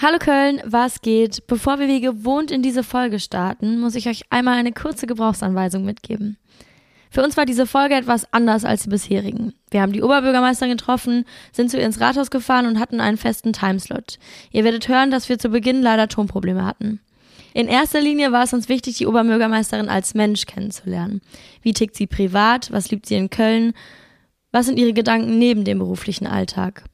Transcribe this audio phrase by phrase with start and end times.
[0.00, 1.48] Hallo Köln, was geht?
[1.48, 5.84] Bevor wir wie gewohnt in diese Folge starten, muss ich euch einmal eine kurze Gebrauchsanweisung
[5.84, 6.36] mitgeben.
[7.10, 9.54] Für uns war diese Folge etwas anders als die bisherigen.
[9.72, 13.52] Wir haben die Oberbürgermeisterin getroffen, sind zu ihr ins Rathaus gefahren und hatten einen festen
[13.52, 14.20] Timeslot.
[14.52, 17.00] Ihr werdet hören, dass wir zu Beginn leider Tonprobleme hatten.
[17.52, 21.22] In erster Linie war es uns wichtig, die Oberbürgermeisterin als Mensch kennenzulernen.
[21.60, 22.70] Wie tickt sie privat?
[22.70, 23.72] Was liebt sie in Köln?
[24.52, 26.84] Was sind ihre Gedanken neben dem beruflichen Alltag?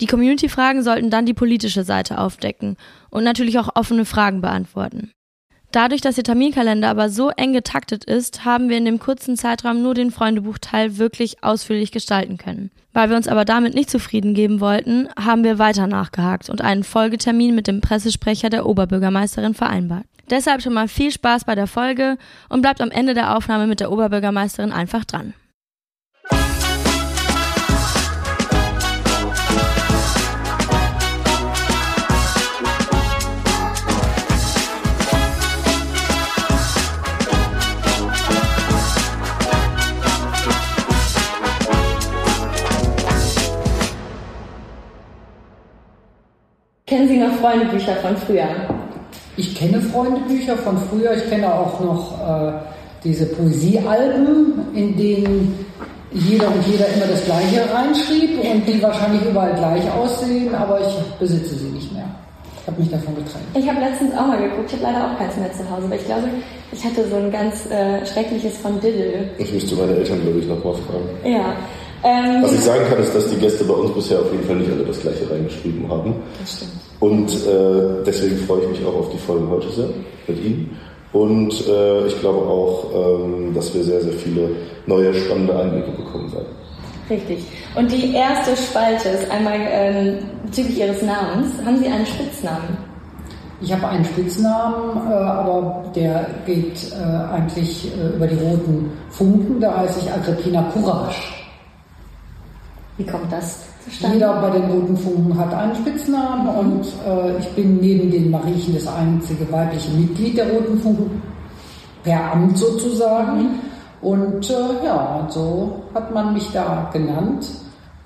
[0.00, 2.76] Die Community-Fragen sollten dann die politische Seite aufdecken
[3.10, 5.12] und natürlich auch offene Fragen beantworten.
[5.72, 9.82] Dadurch, dass ihr Terminkalender aber so eng getaktet ist, haben wir in dem kurzen Zeitraum
[9.82, 12.72] nur den Freundebuchteil wirklich ausführlich gestalten können.
[12.92, 16.82] Weil wir uns aber damit nicht zufrieden geben wollten, haben wir weiter nachgehakt und einen
[16.82, 20.06] Folgetermin mit dem Pressesprecher der Oberbürgermeisterin vereinbart.
[20.28, 22.16] Deshalb schon mal viel Spaß bei der Folge
[22.48, 25.34] und bleibt am Ende der Aufnahme mit der Oberbürgermeisterin einfach dran.
[46.90, 48.48] Kennen Sie noch Freundebücher von früher?
[49.36, 51.14] Ich kenne Freundebücher von früher.
[51.14, 52.52] Ich kenne auch noch äh,
[53.04, 55.66] diese Poesiealben, in denen
[56.10, 60.92] jeder und jeder immer das Gleiche reinschrieb und die wahrscheinlich überall gleich aussehen, aber ich
[61.20, 62.06] besitze sie nicht mehr.
[62.60, 63.44] Ich habe mich davon getrennt.
[63.54, 65.94] Ich habe letztens auch mal geguckt, ich habe leider auch keins mehr zu Hause, aber
[65.94, 66.28] ich glaube,
[66.72, 69.30] ich hatte so ein ganz äh, schreckliches von Diddle.
[69.38, 71.32] Ich müsste meine Eltern, glaube ich, nochmal fragen.
[71.32, 71.54] Ja.
[72.02, 74.56] Ähm, Was ich sagen kann, ist, dass die Gäste bei uns bisher auf jeden Fall
[74.56, 76.14] nicht alle das Gleiche reingeschrieben haben.
[76.40, 76.72] das stimmt.
[77.00, 79.88] Und äh, deswegen freue ich mich auch auf die Folge heute sehr
[80.28, 80.76] mit Ihnen.
[81.12, 84.50] Und äh, ich glaube auch, ähm, dass wir sehr, sehr viele
[84.86, 86.46] neue, spannende Einblicke bekommen werden.
[87.08, 87.44] Richtig.
[87.74, 91.48] Und die erste Spalte ist einmal ähm, bezüglich Ihres Namens.
[91.64, 92.78] Haben Sie einen Spitznamen?
[93.62, 99.60] Ich habe einen Spitznamen, äh, aber der geht äh, eigentlich äh, über die roten Funken.
[99.60, 101.39] Da heiße ich Agrippina Courage.
[103.00, 104.16] Wie kommt das zustande?
[104.16, 108.74] Jeder bei den Roten Funken hat einen Spitznamen und äh, ich bin neben den Mariechen
[108.74, 111.22] das einzige weibliche Mitglied der Roten Funken,
[112.04, 113.58] per Amt sozusagen.
[114.02, 117.48] Und äh, ja, so hat man mich da genannt.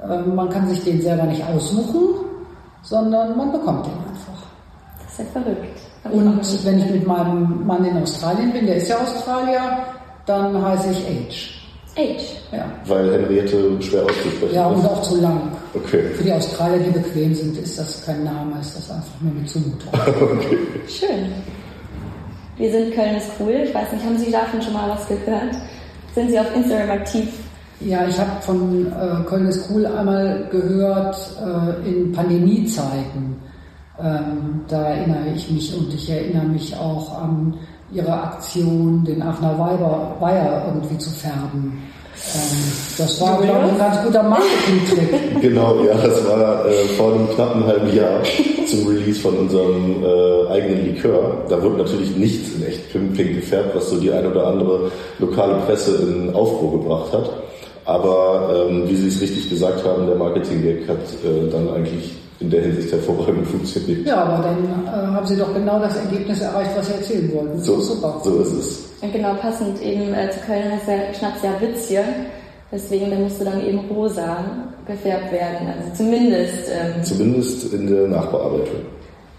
[0.00, 2.25] Äh, man kann sich den selber nicht aussuchen,
[2.82, 4.47] sondern man bekommt den einfach.
[5.03, 5.81] Das ist ja verrückt.
[6.05, 9.78] Und wenn ich mit meinem Mann in Australien bin, der ist ja Australier,
[10.25, 11.63] dann heiße ich Age.
[11.97, 12.37] Age.
[12.53, 14.87] Ja, Weil Henriette schwer auszusprechen ja und ist.
[14.87, 15.53] auch zu lang.
[15.75, 16.03] Okay.
[16.15, 19.44] Für die Australier, die bequem sind, ist das kein Name, ist das einfach nur eine
[19.47, 19.93] Zumutung.
[19.93, 20.59] okay.
[20.88, 21.32] Schön.
[22.56, 23.62] Wir sind Köln ist cool.
[23.65, 25.55] Ich weiß nicht, haben Sie davon schon mal was gehört?
[26.15, 27.28] Sind Sie auf Instagram aktiv?
[27.81, 33.37] Ja, ich habe von äh, Köln ist cool einmal gehört äh, in Pandemiezeiten.
[34.00, 37.55] Ähm, da erinnere ich mich und ich erinnere mich auch an
[37.93, 41.83] ihre Aktion, den Aachener Weiber, Weiher irgendwie zu färben.
[42.34, 45.41] Ähm, das war, glaube ich, ein ganz guter Marketing-Trick.
[45.43, 48.23] Genau, ja, das war äh, vor einem knappen halben Jahr
[48.67, 51.44] zum Release von unserem äh, eigenen Likör.
[51.49, 55.55] Da wurde natürlich nichts in echt pink gefärbt, was so die ein oder andere lokale
[55.67, 57.31] Presse in Aufruhr gebracht hat.
[57.84, 62.50] Aber ähm, wie Sie es richtig gesagt haben, der Marketing-Gag hat äh, dann eigentlich in
[62.50, 64.06] der Hinsicht hervorragend funktioniert.
[64.06, 67.61] Ja, aber dann äh, haben Sie doch genau das Ergebnis erreicht, was Sie erzählen wollten.
[67.62, 68.21] So, super.
[68.25, 68.84] so ist es.
[69.00, 72.03] Und genau passend eben äh, zu Köln heißt der Schnaps ja Witzje.
[72.73, 74.39] Deswegen, der musste dann eben rosa
[74.87, 75.69] gefärbt werden.
[75.69, 78.81] Also zumindest ähm, Zumindest in der Nachbearbeitung.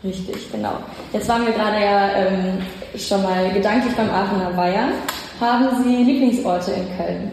[0.03, 0.73] richtig, genau.
[1.11, 2.59] Jetzt waren wir gerade ja ähm,
[2.97, 4.88] schon mal gedanklich beim Aachener Weiher.
[5.41, 7.31] Haben Sie Lieblingsorte in Köln?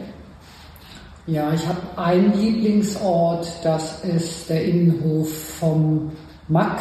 [1.29, 6.11] Ja, ich habe einen Lieblingsort, das ist der Innenhof vom
[6.49, 6.81] Mack,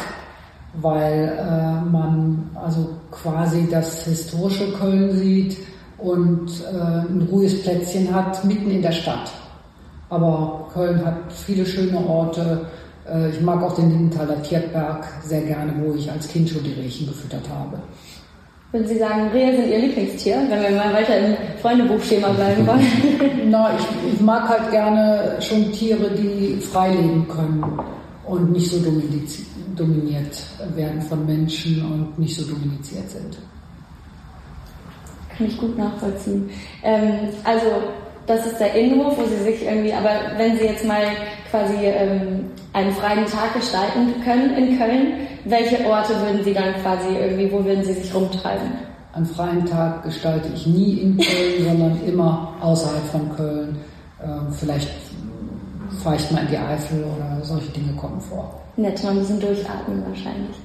[0.80, 5.58] weil äh, man also quasi das historische Köln sieht
[5.96, 9.30] und äh, ein ruhiges Plätzchen hat mitten in der Stadt.
[10.10, 12.66] Aber Köln hat viele schöne Orte.
[13.08, 16.72] Äh, ich mag auch den Lindenthaler Tierberg sehr gerne, wo ich als Kind schon die
[16.72, 17.78] Rehchen gefüttert habe.
[18.72, 22.86] Würden Sie sagen, Rehe sind Ihr Lieblingstier, wenn wir mal weiter im Freundebuchschema bleiben wollen?
[23.50, 27.62] Na, ich, ich mag halt gerne schon Tiere, die frei leben können
[28.24, 28.78] und nicht so
[29.76, 30.42] dominiert
[30.74, 33.36] werden von Menschen und nicht so dominiziert sind.
[35.36, 36.48] Kann ich gut nachvollziehen.
[36.82, 37.66] Ähm, also,
[38.26, 41.02] das ist der Innenhof, wo Sie sich irgendwie, aber wenn Sie jetzt mal
[41.50, 45.12] quasi ähm, einen freien Tag gestalten können in Köln,
[45.44, 48.72] welche Orte würden Sie dann quasi irgendwie, wo würden Sie sich rumtreiben?
[49.12, 53.76] Einen freien Tag gestalte ich nie in Köln, sondern immer außerhalb von Köln.
[54.22, 54.88] Ähm, vielleicht
[56.02, 58.60] fahre ich mal in die Eifel oder solche Dinge kommen vor.
[58.76, 60.56] Nett, mal ein bisschen durchatmen wahrscheinlich.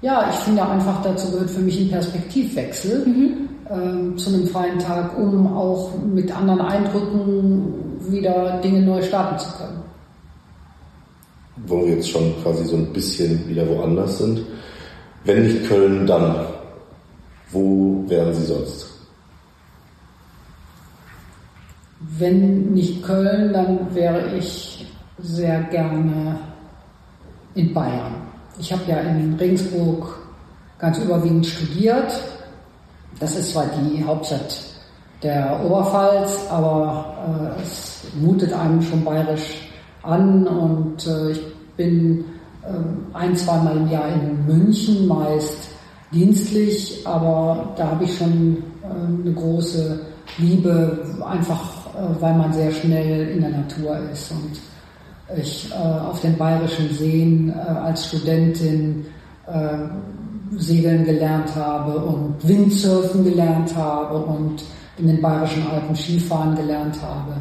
[0.00, 3.48] Ja, ich finde einfach, dazu gehört für mich ein Perspektivwechsel mhm.
[3.70, 7.74] Ähm, zu einem freien Tag, um auch mit anderen Eindrücken
[8.10, 9.82] wieder Dinge neu starten zu können.
[11.66, 14.40] Wo wir jetzt schon quasi so ein bisschen wieder woanders sind.
[15.24, 16.46] Wenn nicht Köln, dann
[17.52, 18.90] wo wären Sie sonst?
[22.18, 24.86] Wenn nicht Köln, dann wäre ich
[25.18, 26.38] sehr gerne
[27.54, 28.16] in Bayern.
[28.58, 30.18] Ich habe ja in Regensburg
[30.78, 32.12] ganz überwiegend studiert.
[33.20, 34.62] Das ist zwar die Hauptstadt
[35.22, 39.68] der Oberpfalz, aber äh, es mutet einem schon bayerisch
[40.02, 41.40] an und äh, ich
[41.76, 42.24] bin
[42.62, 45.70] äh, ein, zweimal im Jahr in München, meist
[46.12, 50.00] dienstlich, aber da habe ich schon äh, eine große
[50.38, 51.60] Liebe, einfach
[51.94, 54.60] äh, weil man sehr schnell in der Natur ist und
[55.38, 59.06] ich äh, auf den bayerischen Seen äh, als Studentin
[60.52, 64.64] segeln gelernt habe und Windsurfen gelernt habe und
[64.98, 67.34] in den bayerischen Alpen Skifahren gelernt habe.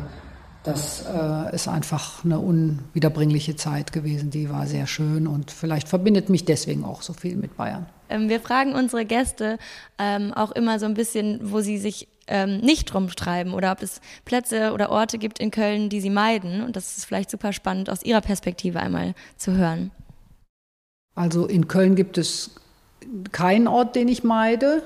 [0.63, 6.29] Das äh, ist einfach eine unwiederbringliche Zeit gewesen, die war sehr schön und vielleicht verbindet
[6.29, 7.85] mich deswegen auch so viel mit Bayern.
[8.09, 9.57] Ähm, wir fragen unsere Gäste
[9.99, 13.99] ähm, auch immer so ein bisschen, wo sie sich ähm, nicht rumtreiben oder ob es
[14.23, 16.63] Plätze oder Orte gibt in Köln, die sie meiden.
[16.63, 19.91] Und das ist vielleicht super spannend aus ihrer Perspektive einmal zu hören.
[21.15, 22.55] Also in Köln gibt es
[23.31, 24.83] keinen Ort, den ich meide.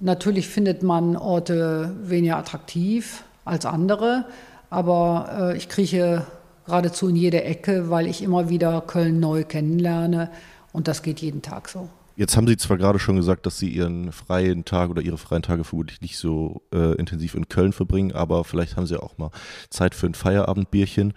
[0.00, 4.26] Natürlich findet man Orte weniger attraktiv als andere,
[4.70, 6.24] aber äh, ich krieche
[6.66, 10.30] geradezu in jede Ecke, weil ich immer wieder Köln neu kennenlerne
[10.72, 11.88] und das geht jeden Tag so.
[12.14, 15.42] Jetzt haben Sie zwar gerade schon gesagt, dass Sie Ihren freien Tag oder Ihre freien
[15.42, 19.30] Tage vermutlich nicht so äh, intensiv in Köln verbringen, aber vielleicht haben Sie auch mal
[19.70, 21.14] Zeit für ein Feierabendbierchen.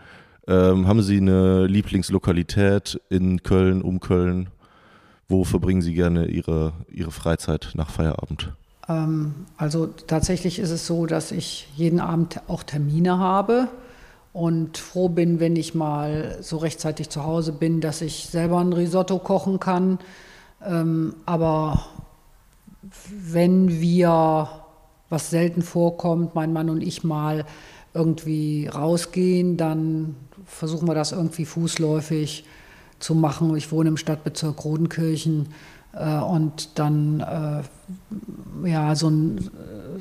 [0.47, 4.49] Ähm, haben Sie eine Lieblingslokalität in Köln, um Köln?
[5.31, 8.53] Wo verbringen Sie gerne Ihre, Ihre Freizeit nach Feierabend?
[8.87, 13.67] Ähm, also tatsächlich ist es so, dass ich jeden Abend auch Termine habe
[14.33, 18.73] und froh bin, wenn ich mal so rechtzeitig zu Hause bin, dass ich selber ein
[18.73, 19.99] Risotto kochen kann
[20.65, 21.85] ähm, aber
[23.09, 24.49] wenn wir,
[25.09, 27.45] was selten vorkommt, mein Mann und ich mal
[27.93, 32.45] irgendwie rausgehen, dann versuchen wir das irgendwie fußläufig
[33.01, 33.56] zu machen.
[33.56, 35.50] Ich wohne im Stadtbezirk Rodenkirchen
[35.94, 39.50] äh, und dann, äh, ja, so ein,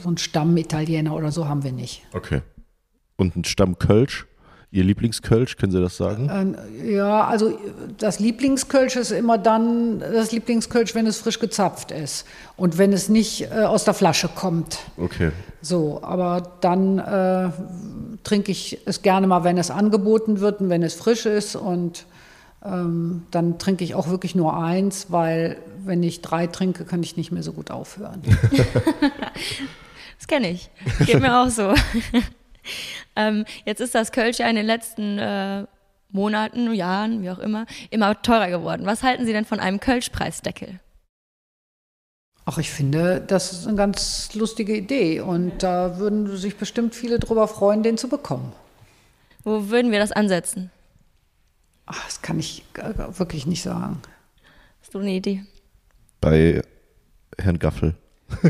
[0.03, 2.03] so ein Stamm-Italiener oder so haben wir nicht.
[2.13, 2.43] Okay.
[3.17, 4.27] Und ein Stamm Kölsch?
[4.73, 6.31] Ihr Lieblingskölsch, können Sie das sagen?
[6.33, 6.57] Ähm,
[6.89, 7.59] ja, also
[7.99, 12.25] das Lieblingskölsch ist immer dann das Lieblingskölsch, wenn es frisch gezapft ist
[12.57, 14.79] und wenn es nicht äh, aus der Flasche kommt.
[14.97, 15.33] Okay.
[15.61, 17.51] So, aber dann äh,
[18.23, 22.07] trinke ich es gerne mal, wenn es angeboten wird und wenn es frisch ist und
[22.65, 27.17] ähm, dann trinke ich auch wirklich nur eins, weil wenn ich drei trinke, kann ich
[27.17, 28.23] nicht mehr so gut aufhören.
[30.19, 30.71] das kenne ich.
[31.07, 31.75] Geht mir auch so.
[33.17, 35.65] Ähm, jetzt ist das Kölsch ja in den letzten äh,
[36.11, 38.87] Monaten, Jahren, wie auch immer, immer teurer geworden.
[38.87, 40.79] Was halten Sie denn von einem Kölschpreisdeckel?
[42.47, 47.19] Ach, ich finde, das ist eine ganz lustige Idee und da würden sich bestimmt viele
[47.19, 48.53] drüber freuen, den zu bekommen.
[49.45, 50.71] Wo würden wir das ansetzen?
[51.93, 52.65] Ach, das kann ich
[53.17, 54.01] wirklich nicht sagen.
[54.81, 55.43] Hast du eine Idee?
[56.21, 56.63] Bei
[57.37, 57.97] Herrn Gaffel.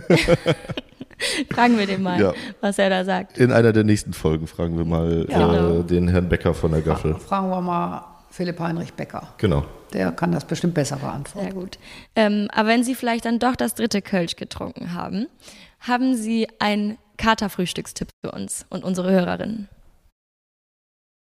[1.50, 2.35] fragen wir den mal, ja.
[2.61, 3.38] was er da sagt.
[3.38, 5.52] In einer der nächsten Folgen fragen wir mal ja.
[5.52, 5.82] äh, genau.
[5.82, 7.14] den Herrn Becker von der Gaffel.
[7.14, 9.32] Fragen wir mal Philipp Heinrich Becker.
[9.38, 9.64] Genau.
[9.94, 11.49] Der kann das bestimmt besser beantworten.
[11.49, 11.78] Sehr gut.
[12.14, 15.28] Ähm, aber wenn Sie vielleicht dann doch das dritte Kölsch getrunken haben,
[15.80, 19.68] haben Sie einen Katerfrühstückstipp für uns und unsere Hörerinnen?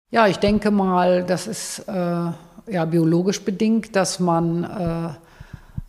[0.09, 5.09] Ja, ich denke mal, das ist äh, ja biologisch bedingt, dass man äh,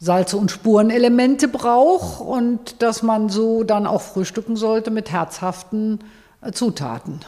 [0.00, 6.00] Salze und Spurenelemente braucht und dass man so dann auch frühstücken sollte mit herzhaften
[6.40, 7.20] äh, Zutaten.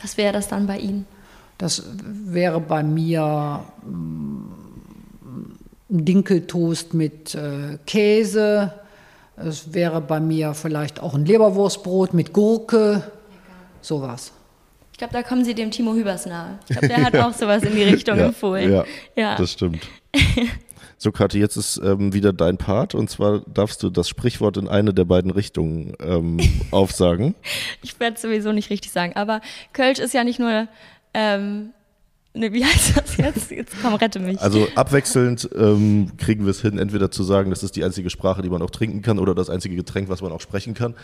[0.00, 1.04] Was wäre das dann bei Ihnen?
[1.58, 4.42] Das wäre bei mir mm,
[5.90, 8.72] ein Dinkeltoast mit äh, Käse.
[9.36, 13.02] Es wäre bei mir vielleicht auch ein Leberwurstbrot mit Gurke.
[13.80, 14.32] Sowas.
[15.02, 16.60] Ich glaube, da kommen Sie dem Timo Hübers nahe.
[16.68, 18.72] Ich glaube, der hat auch sowas in die Richtung ja, empfohlen.
[18.72, 18.84] Ja,
[19.16, 19.80] ja, das stimmt.
[20.96, 24.68] So, Kathi, jetzt ist ähm, wieder dein Part und zwar darfst du das Sprichwort in
[24.68, 26.38] eine der beiden Richtungen ähm,
[26.70, 27.34] aufsagen.
[27.82, 29.40] Ich werde es sowieso nicht richtig sagen, aber
[29.72, 30.68] Kölsch ist ja nicht nur,
[31.14, 31.70] ähm,
[32.32, 33.50] ne, wie heißt das jetzt?
[33.50, 34.40] Jetzt komm, rette mich.
[34.40, 38.40] Also abwechselnd ähm, kriegen wir es hin, entweder zu sagen, das ist die einzige Sprache,
[38.40, 40.94] die man auch trinken kann oder das einzige Getränk, was man auch sprechen kann.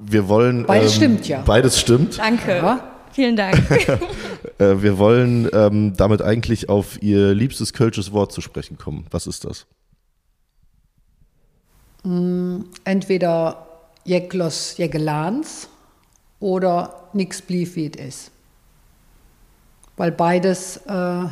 [0.00, 0.64] Wir wollen.
[0.64, 1.42] Beides ähm, stimmt, ja.
[1.42, 2.18] Beides stimmt.
[2.18, 2.56] Danke.
[2.56, 2.91] Ja.
[3.12, 3.60] Vielen Dank.
[4.58, 9.06] Äh, wir wollen ähm, damit eigentlich auf Ihr liebstes kölsches Wort zu sprechen kommen.
[9.10, 9.66] Was ist das?
[12.84, 13.66] Entweder
[14.04, 15.68] Jeklos Jegelans
[16.40, 18.30] oder nix blieb wie es ist.
[19.96, 21.26] Weil beides äh,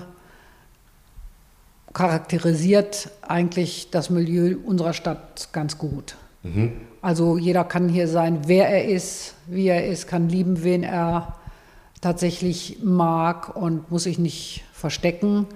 [1.93, 6.17] charakterisiert eigentlich das Milieu unserer Stadt ganz gut.
[7.03, 11.37] Also jeder kann hier sein, wer er ist, wie er ist, kann lieben, wen er
[12.01, 15.47] tatsächlich mag und muss sich nicht verstecken.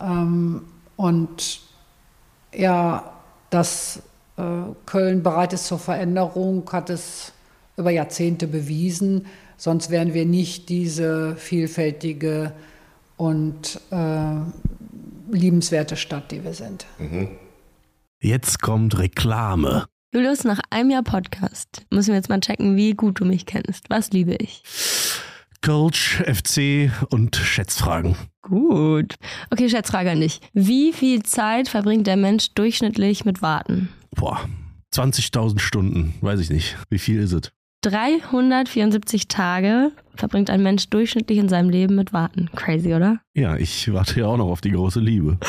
[0.00, 0.62] Ähm,
[0.96, 1.60] und
[2.52, 3.12] ja,
[3.50, 4.02] dass
[4.36, 4.42] äh,
[4.86, 7.32] Köln bereit ist zur Veränderung, hat es
[7.76, 9.26] über Jahrzehnte bewiesen.
[9.56, 12.52] Sonst wären wir nicht diese vielfältige
[13.16, 14.34] und äh,
[15.30, 16.86] liebenswerte Stadt, die wir sind.
[18.20, 19.86] Jetzt kommt Reklame.
[20.12, 23.90] Julius, nach einem Jahr Podcast müssen wir jetzt mal checken, wie gut du mich kennst.
[23.90, 24.62] Was liebe ich?
[25.62, 28.16] Coach, FC und Schätzfragen.
[28.42, 29.16] Gut.
[29.50, 30.40] Okay, Schätzfrage an dich.
[30.52, 33.88] Wie viel Zeit verbringt der Mensch durchschnittlich mit Warten?
[34.14, 34.40] Boah,
[34.94, 36.76] 20.000 Stunden, weiß ich nicht.
[36.90, 37.52] Wie viel ist es?
[37.82, 42.50] 374 Tage verbringt ein Mensch durchschnittlich in seinem Leben mit Warten.
[42.56, 43.20] Crazy, oder?
[43.34, 45.38] Ja, ich warte ja auch noch auf die große Liebe.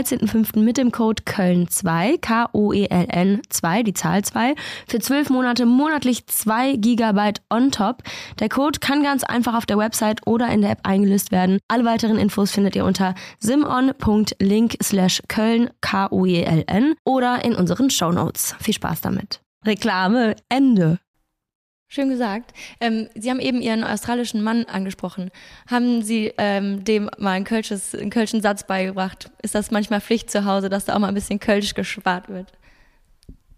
[0.01, 0.59] 13.05.
[0.59, 4.55] mit dem Code Köln2, K-O-E-L-N 2, die Zahl 2,
[4.87, 8.03] für 12 Monate monatlich 2 Gigabyte on top.
[8.39, 11.59] Der Code kann ganz einfach auf der Website oder in der App eingelöst werden.
[11.67, 18.55] Alle weiteren Infos findet ihr unter simon.link slash Köln, K-O-E-L-N oder in unseren Shownotes.
[18.59, 19.41] Viel Spaß damit.
[19.65, 20.99] Reklame, Ende.
[21.93, 22.53] Schön gesagt.
[22.79, 25.29] Ähm, Sie haben eben Ihren australischen Mann angesprochen.
[25.69, 29.29] Haben Sie ähm, dem mal einen, Kölsches, einen kölschen Satz beigebracht?
[29.41, 32.47] Ist das manchmal Pflicht zu Hause, dass da auch mal ein bisschen Kölsch gespart wird?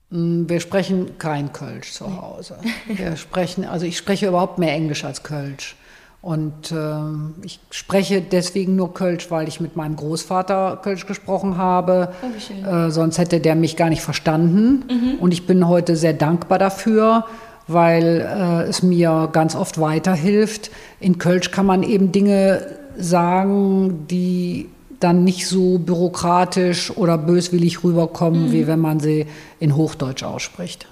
[0.09, 2.57] Mm, Wir sprechen kein Kölsch zu Hause.
[2.87, 5.75] Wir sprechen, also ich spreche überhaupt mehr Englisch als Kölsch.
[6.23, 12.11] Und ähm, ich spreche deswegen nur Kölsch, weil ich mit meinem Großvater Kölsch gesprochen habe.
[12.23, 12.67] Oh.
[12.67, 15.17] Äh, sonst hätte der mich gar nicht verstanden.
[15.19, 17.25] Und ich bin heute sehr dankbar dafür,
[17.67, 20.71] weil äh, es mir ganz oft weiterhilft.
[20.99, 22.65] In Kölsch kann man eben Dinge
[22.97, 29.25] sagen, die dann nicht so bürokratisch oder böswillig rüberkommen, wie wenn man sie
[29.59, 30.87] in Hochdeutsch ausspricht.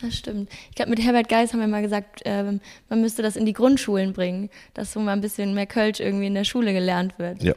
[0.00, 0.50] Das stimmt.
[0.70, 3.52] Ich glaube, mit Herbert Geis haben wir mal gesagt, ähm, man müsste das in die
[3.52, 7.42] Grundschulen bringen, dass so mal ein bisschen mehr Kölsch irgendwie in der Schule gelernt wird.
[7.42, 7.54] Ja,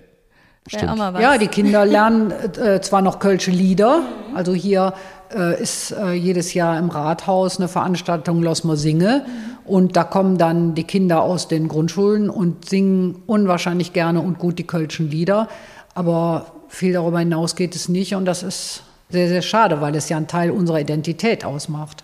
[0.70, 1.22] Wäre auch mal was.
[1.22, 4.94] Ja, die Kinder lernen äh, zwar noch Kölsche Lieder, also hier
[5.34, 9.26] äh, ist äh, jedes Jahr im Rathaus eine Veranstaltung Los Mo Singe
[9.64, 14.60] und da kommen dann die Kinder aus den Grundschulen und singen unwahrscheinlich gerne und gut
[14.60, 15.48] die Kölschen Lieder,
[15.94, 20.10] aber viel darüber hinaus geht es nicht und das ist sehr, sehr schade, weil es
[20.10, 22.04] ja einen Teil unserer Identität ausmacht.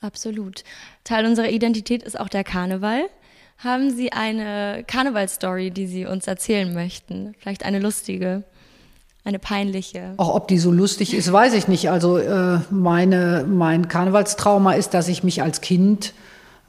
[0.00, 0.64] Absolut.
[1.04, 3.02] Teil unserer Identität ist auch der Karneval.
[3.58, 7.34] Haben Sie eine Karnevalstory, die Sie uns erzählen möchten?
[7.38, 8.44] Vielleicht eine lustige,
[9.24, 10.14] eine peinliche?
[10.16, 11.90] Auch ob die so lustig ist, weiß ich nicht.
[11.90, 16.14] Also äh, meine, mein Karnevalstrauma ist, dass ich mich als Kind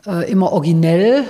[0.06, 1.24] äh, immer originell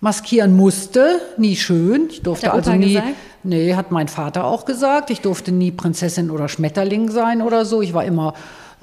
[0.00, 1.20] maskieren musste.
[1.38, 2.08] Nie schön.
[2.10, 2.94] Ich durfte Hat der also Opa nie.
[2.94, 3.08] gesagt?
[3.44, 5.10] Nee, hat mein Vater auch gesagt.
[5.10, 7.82] Ich durfte nie Prinzessin oder Schmetterling sein oder so.
[7.82, 8.34] Ich war immer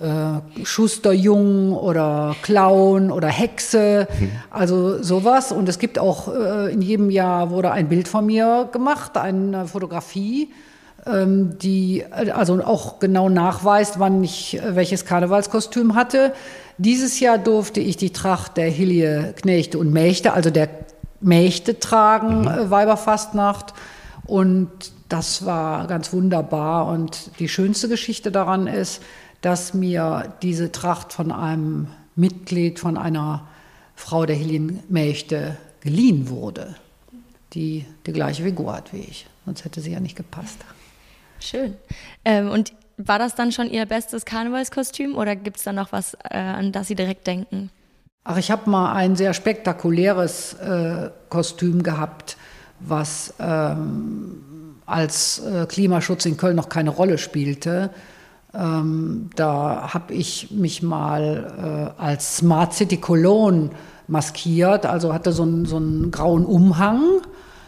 [0.01, 4.07] äh, Schusterjung oder Clown oder Hexe,
[4.49, 5.51] also sowas.
[5.51, 9.67] Und es gibt auch äh, in jedem Jahr wurde ein Bild von mir gemacht, eine
[9.67, 10.49] Fotografie,
[11.05, 16.33] die äh, also auch genau nachweist, wann ich äh, welches Karnevalskostüm hatte.
[16.77, 20.69] Dieses Jahr durfte ich die Tracht der Hilje, Knechte und Mächte, also der
[21.21, 23.73] Mächte tragen, äh, Weiberfastnacht.
[24.25, 24.69] Und
[25.09, 26.87] das war ganz wunderbar.
[26.87, 29.01] Und die schönste Geschichte daran ist,
[29.41, 33.47] dass mir diese Tracht von einem Mitglied von einer
[33.95, 36.75] Frau der Hiljenmächte geliehen wurde,
[37.53, 39.27] die die gleiche Figur hat wie ich.
[39.45, 40.57] Sonst hätte sie ja nicht gepasst.
[41.39, 41.75] Schön.
[42.25, 46.15] Ähm, und war das dann schon Ihr bestes Karnevalskostüm oder gibt es da noch was,
[46.29, 47.71] äh, an das Sie direkt denken?
[48.25, 52.37] Ach, ich habe mal ein sehr spektakuläres äh, Kostüm gehabt,
[52.79, 57.91] was ähm, als äh, Klimaschutz in Köln noch keine Rolle spielte.
[58.53, 63.69] Ähm, da habe ich mich mal äh, als Smart City Cologne
[64.07, 67.21] maskiert, also hatte so einen, so einen grauen Umhang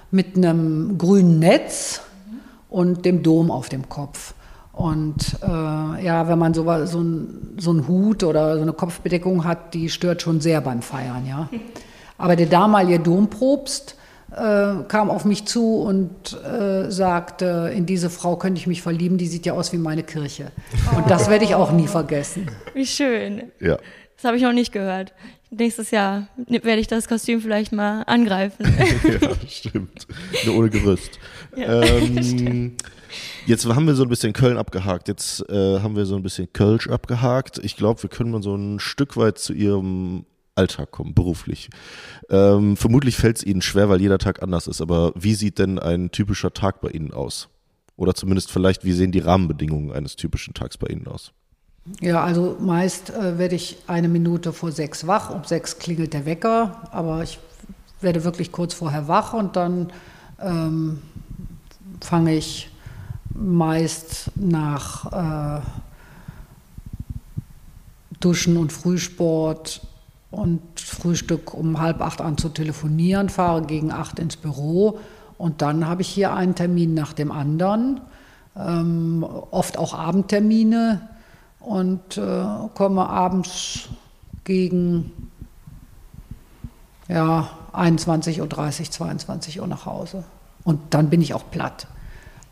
[0.10, 2.02] mit einem grünen Netz
[2.72, 4.34] und dem Dom auf dem Kopf.
[4.74, 9.44] Und äh, ja, wenn man so, so, ein, so einen Hut oder so eine Kopfbedeckung
[9.44, 11.48] hat, die stört schon sehr beim Feiern, ja.
[12.18, 13.98] Aber der damalige Domprobst
[14.32, 19.18] äh, kam auf mich zu und äh, sagte, in diese Frau könnte ich mich verlieben,
[19.18, 20.52] die sieht ja aus wie meine Kirche.
[20.96, 22.50] Und das werde ich auch nie vergessen.
[22.74, 23.52] Wie schön.
[23.60, 23.78] Ja.
[24.16, 25.14] Das habe ich noch nicht gehört.
[25.50, 28.66] Nächstes Jahr werde ich das Kostüm vielleicht mal angreifen.
[29.04, 30.08] ja, stimmt.
[30.46, 31.20] Nur ohne Gerüst.
[31.56, 32.78] Ja, ähm,
[33.46, 35.08] jetzt haben wir so ein bisschen Köln abgehakt.
[35.08, 37.60] Jetzt äh, haben wir so ein bisschen Kölsch abgehakt.
[37.64, 41.70] Ich glaube, wir können mal so ein Stück weit zu Ihrem Alltag kommen, beruflich.
[42.30, 44.82] Ähm, vermutlich fällt es Ihnen schwer, weil jeder Tag anders ist.
[44.82, 47.50] Aber wie sieht denn ein typischer Tag bei Ihnen aus?
[47.96, 51.32] Oder zumindest vielleicht, wie sehen die Rahmenbedingungen eines typischen Tags bei Ihnen aus?
[52.00, 55.30] Ja, also meist äh, werde ich eine Minute vor sechs wach.
[55.30, 57.40] Um sechs klingelt der Wecker, aber ich
[58.02, 59.92] werde wirklich kurz vorher wach und dann
[60.40, 61.02] ähm,
[62.02, 62.70] fange ich
[63.34, 65.62] meist nach äh,
[68.20, 69.82] Duschen und Frühsport
[70.30, 75.00] und Frühstück um halb acht an zu telefonieren, fahre gegen acht ins Büro
[75.38, 78.02] und dann habe ich hier einen Termin nach dem anderen,
[78.56, 81.02] ähm, oft auch Abendtermine
[81.60, 83.90] und äh, komme abends
[84.44, 85.12] gegen
[87.08, 90.24] ja, 21.30 Uhr, 22 Uhr nach Hause.
[90.64, 91.88] Und dann bin ich auch platt.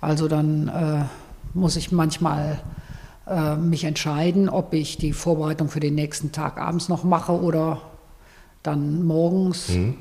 [0.01, 1.03] Also dann äh,
[1.53, 2.59] muss ich manchmal
[3.27, 7.81] äh, mich entscheiden, ob ich die Vorbereitung für den nächsten Tag abends noch mache oder
[8.63, 9.95] dann morgens mhm.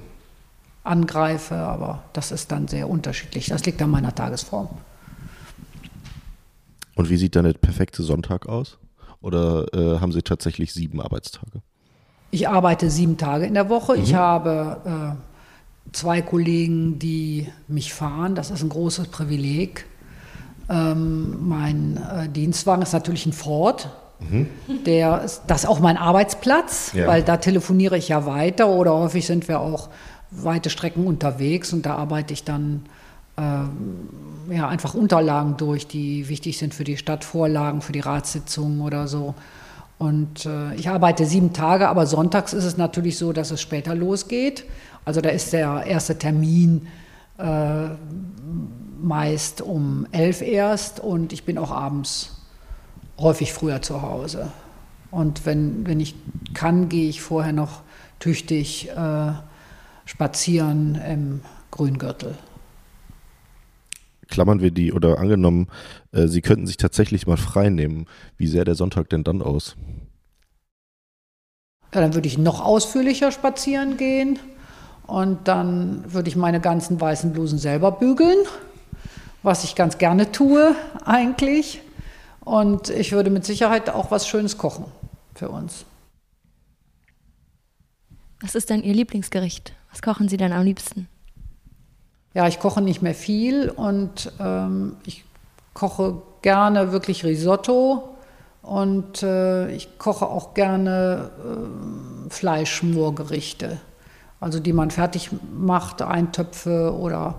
[0.85, 1.57] angreife.
[1.57, 3.47] Aber das ist dann sehr unterschiedlich.
[3.47, 4.69] Das liegt an meiner Tagesform.
[6.95, 8.79] Und wie sieht dann der perfekte Sonntag aus?
[9.21, 11.61] Oder äh, haben Sie tatsächlich sieben Arbeitstage?
[12.31, 13.97] Ich arbeite sieben Tage in der Woche.
[13.97, 14.03] Mhm.
[14.03, 15.28] Ich habe äh,
[15.93, 18.35] zwei Kollegen, die mich fahren.
[18.35, 19.87] Das ist ein großes Privileg.
[20.69, 23.91] Ähm, mein äh, Dienstwagen ist natürlich ein Ford.
[24.21, 24.49] Mhm.
[24.85, 27.07] Der ist, das ist auch mein Arbeitsplatz, ja.
[27.07, 29.89] weil da telefoniere ich ja weiter oder häufig sind wir auch
[30.31, 32.83] weite Strecken unterwegs und da arbeite ich dann
[33.37, 39.09] äh, ja, einfach Unterlagen durch, die wichtig sind für die Stadtvorlagen, für die Ratssitzungen oder
[39.09, 39.35] so.
[39.99, 43.95] Und äh, ich arbeite sieben Tage, aber sonntags ist es natürlich so, dass es später
[43.95, 44.65] losgeht.
[45.09, 46.87] Also da ist der erste Termin
[47.39, 47.89] äh,
[49.01, 52.45] meist um elf erst und ich bin auch abends
[53.19, 54.53] häufig früher zu Hause.
[55.11, 56.15] Und wenn, wenn ich
[56.53, 57.81] kann, gehe ich vorher noch
[58.19, 59.33] tüchtig äh,
[60.05, 61.41] spazieren im
[61.71, 62.35] Grüngürtel.
[64.29, 65.69] Klammern wir die oder angenommen,
[66.13, 68.05] äh, Sie könnten sich tatsächlich mal frei nehmen.
[68.37, 69.75] Wie sähe der Sonntag denn dann aus?
[71.95, 74.39] Ja, dann würde ich noch ausführlicher spazieren gehen
[75.09, 78.39] und dann würde ich meine ganzen weißen Blusen selber bügeln
[79.43, 81.81] was ich ganz gerne tue eigentlich.
[82.41, 84.87] Und ich würde mit Sicherheit auch was Schönes kochen
[85.35, 85.85] für uns.
[88.41, 89.75] Was ist denn Ihr Lieblingsgericht?
[89.91, 91.09] Was kochen Sie denn am liebsten?
[92.35, 95.25] Ja, ich koche nicht mehr viel und ähm, ich
[95.75, 98.17] koche gerne wirklich Risotto
[98.63, 103.81] und äh, ich koche auch gerne äh, Fleischschmorgerichte,
[104.41, 107.37] also die man fertig macht, Eintöpfe oder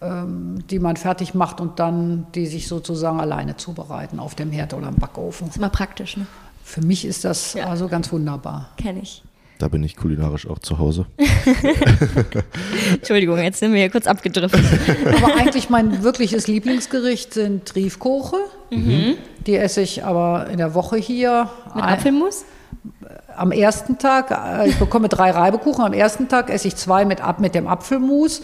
[0.00, 4.74] ähm, die man fertig macht und dann die sich sozusagen alleine zubereiten auf dem Herd
[4.74, 5.46] oder im Backofen.
[5.46, 6.26] Das ist immer praktisch, ne?
[6.62, 7.66] Für mich ist das ja.
[7.66, 8.70] also ganz wunderbar.
[8.78, 9.22] Kenne ich.
[9.58, 11.06] Da bin ich kulinarisch auch zu Hause.
[12.92, 14.64] Entschuldigung, jetzt sind wir hier kurz abgedriftet.
[15.22, 18.36] aber eigentlich mein wirkliches Lieblingsgericht sind Triefkoche.
[18.70, 19.14] Mhm.
[19.46, 21.48] Die esse ich aber in der Woche hier.
[21.74, 22.44] Mit Apfelmus?
[23.36, 25.84] Am ersten Tag, äh, ich bekomme drei Reibekuchen.
[25.84, 28.42] Am ersten Tag esse ich zwei mit, mit dem Apfelmus.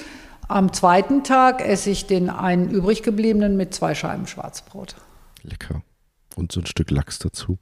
[0.49, 4.97] Am zweiten Tag esse ich den einen übrig gebliebenen mit zwei Scheiben Schwarzbrot.
[5.43, 5.83] Lecker.
[6.37, 7.59] Und so ein Stück Lachs dazu.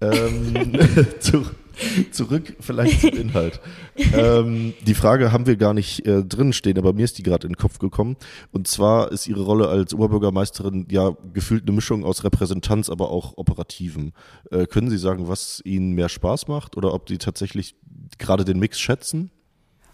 [0.00, 0.78] Ähm,
[1.20, 1.46] zu,
[2.10, 3.60] zurück vielleicht zum Inhalt.
[4.12, 7.46] Ähm, die Frage haben wir gar nicht äh, drin stehen, aber mir ist die gerade
[7.46, 8.16] in den Kopf gekommen.
[8.50, 13.36] Und zwar ist Ihre Rolle als Oberbürgermeisterin ja gefühlt eine Mischung aus Repräsentanz, aber auch
[13.36, 14.12] Operativen.
[14.50, 17.76] Äh, können Sie sagen, was Ihnen mehr Spaß macht oder ob Sie tatsächlich
[18.18, 19.30] gerade den Mix schätzen?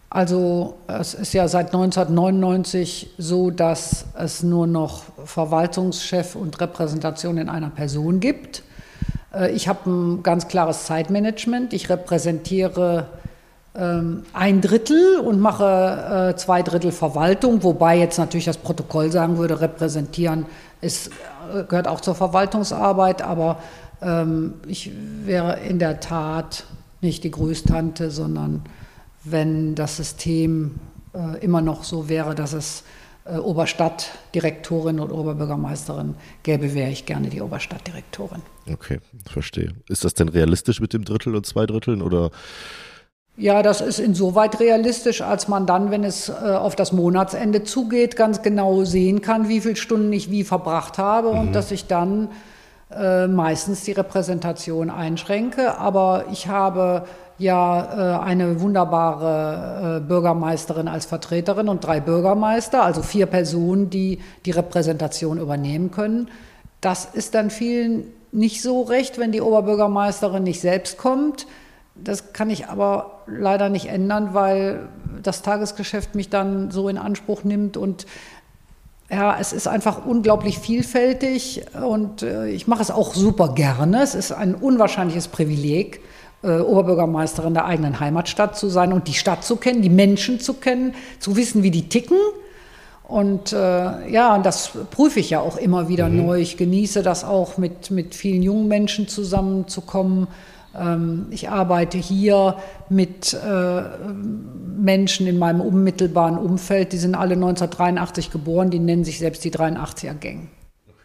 [0.09, 7.49] Also es ist ja seit 1999 so, dass es nur noch Verwaltungschef und Repräsentation in
[7.49, 8.63] einer Person gibt.
[9.37, 11.73] Äh, ich habe ein ganz klares Zeitmanagement.
[11.73, 13.07] Ich repräsentiere
[13.75, 19.37] ähm, ein Drittel und mache äh, zwei Drittel Verwaltung, wobei jetzt natürlich das Protokoll sagen
[19.37, 20.45] würde, repräsentieren
[20.81, 21.09] ist,
[21.53, 23.59] äh, gehört auch zur Verwaltungsarbeit, aber
[24.01, 24.91] ähm, ich
[25.25, 26.65] wäre in der Tat
[27.01, 28.63] nicht die Größtante, sondern
[29.23, 30.79] wenn das System
[31.41, 32.83] immer noch so wäre, dass es
[33.35, 38.41] Oberstadtdirektorin und Oberbürgermeisterin gäbe, wäre ich gerne die Oberstadtdirektorin.
[38.71, 39.73] Okay, verstehe.
[39.87, 42.31] Ist das denn realistisch mit dem Drittel und zwei Dritteln oder?
[43.35, 48.15] Ja, das ist insoweit realistisch, als man dann, wenn es äh, auf das Monatsende zugeht,
[48.15, 51.39] ganz genau sehen kann, wie viele Stunden ich wie verbracht habe mhm.
[51.39, 52.29] und dass ich dann
[52.89, 55.77] äh, meistens die Repräsentation einschränke.
[55.77, 57.03] Aber ich habe
[57.37, 64.19] ja äh, eine wunderbare äh, Bürgermeisterin als Vertreterin und drei Bürgermeister, also vier Personen, die
[64.45, 66.29] die Repräsentation übernehmen können.
[66.81, 71.47] Das ist dann vielen nicht so recht, wenn die Oberbürgermeisterin nicht selbst kommt.
[71.95, 74.87] Das kann ich aber leider nicht ändern, weil
[75.23, 78.05] das Tagesgeschäft mich dann so in Anspruch nimmt und
[79.09, 84.01] ja, es ist einfach unglaublich vielfältig und äh, ich mache es auch super gerne.
[84.01, 86.01] Es ist ein unwahrscheinliches Privileg,
[86.43, 90.55] äh, Oberbürgermeisterin der eigenen Heimatstadt zu sein und die Stadt zu kennen, die Menschen zu
[90.55, 92.17] kennen, zu wissen, wie die ticken.
[93.07, 96.25] Und äh, ja, und das prüfe ich ja auch immer wieder mhm.
[96.25, 96.39] neu.
[96.41, 100.27] Ich genieße das auch, mit, mit vielen jungen Menschen zusammenzukommen.
[100.77, 102.57] Ähm, ich arbeite hier
[102.89, 103.81] mit äh,
[104.77, 109.51] Menschen in meinem unmittelbaren Umfeld, die sind alle 1983 geboren, die nennen sich selbst die
[109.51, 110.49] 83er Gang.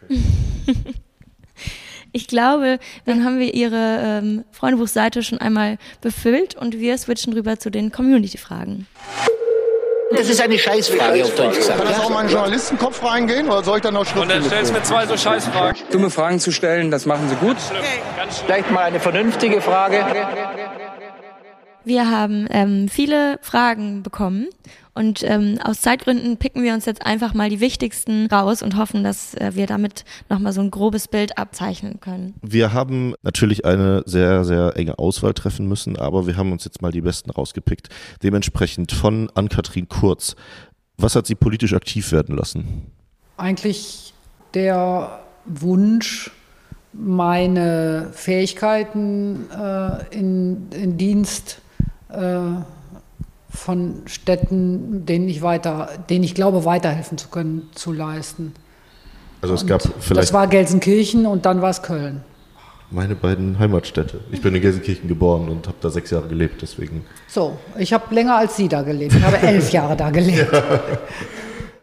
[0.03, 0.19] Okay.
[2.15, 7.57] Ich glaube, dann haben wir Ihre ähm, Freundebuchseite schon einmal befüllt und wir switchen rüber
[7.57, 8.85] zu den Community-Fragen.
[10.15, 11.79] Das ist eine Scheißfrage, auf Deutsch gesagt.
[11.79, 14.23] Kann das auch mal in den Journalistenkopf reingehen oder soll ich dann noch schlucken?
[14.23, 15.81] Und dann stellst du mir zwei so Scheißfragen.
[15.91, 17.57] Dumme Fragen zu stellen, das machen Sie gut.
[17.69, 17.81] Okay.
[18.45, 20.05] Vielleicht mal eine vernünftige Frage.
[21.85, 24.47] Wir haben ähm, viele Fragen bekommen
[24.95, 29.03] und ähm, aus Zeitgründen picken wir uns jetzt einfach mal die wichtigsten raus und hoffen,
[29.03, 32.35] dass äh, wir damit nochmal so ein grobes Bild abzeichnen können.
[32.41, 36.81] Wir haben natürlich eine sehr, sehr enge Auswahl treffen müssen, aber wir haben uns jetzt
[36.81, 37.89] mal die besten rausgepickt.
[38.21, 40.35] Dementsprechend von Ann-Kathrin Kurz.
[40.97, 42.91] Was hat sie politisch aktiv werden lassen?
[43.37, 44.13] Eigentlich
[44.53, 46.29] der Wunsch,
[46.93, 51.61] meine Fähigkeiten äh, in, in Dienst
[52.09, 52.41] äh,
[53.53, 58.53] von Städten, denen ich weiter, denen ich glaube, weiterhelfen zu können, zu leisten.
[59.41, 60.29] Also es gab vielleicht.
[60.29, 62.23] Das war Gelsenkirchen und dann war es Köln.
[62.89, 64.19] Meine beiden Heimatstädte.
[64.31, 67.05] Ich bin in Gelsenkirchen geboren und habe da sechs Jahre gelebt, deswegen.
[67.27, 69.13] So, ich habe länger als Sie da gelebt.
[69.15, 70.51] Ich habe elf Jahre da gelebt.
[70.51, 70.79] Ja.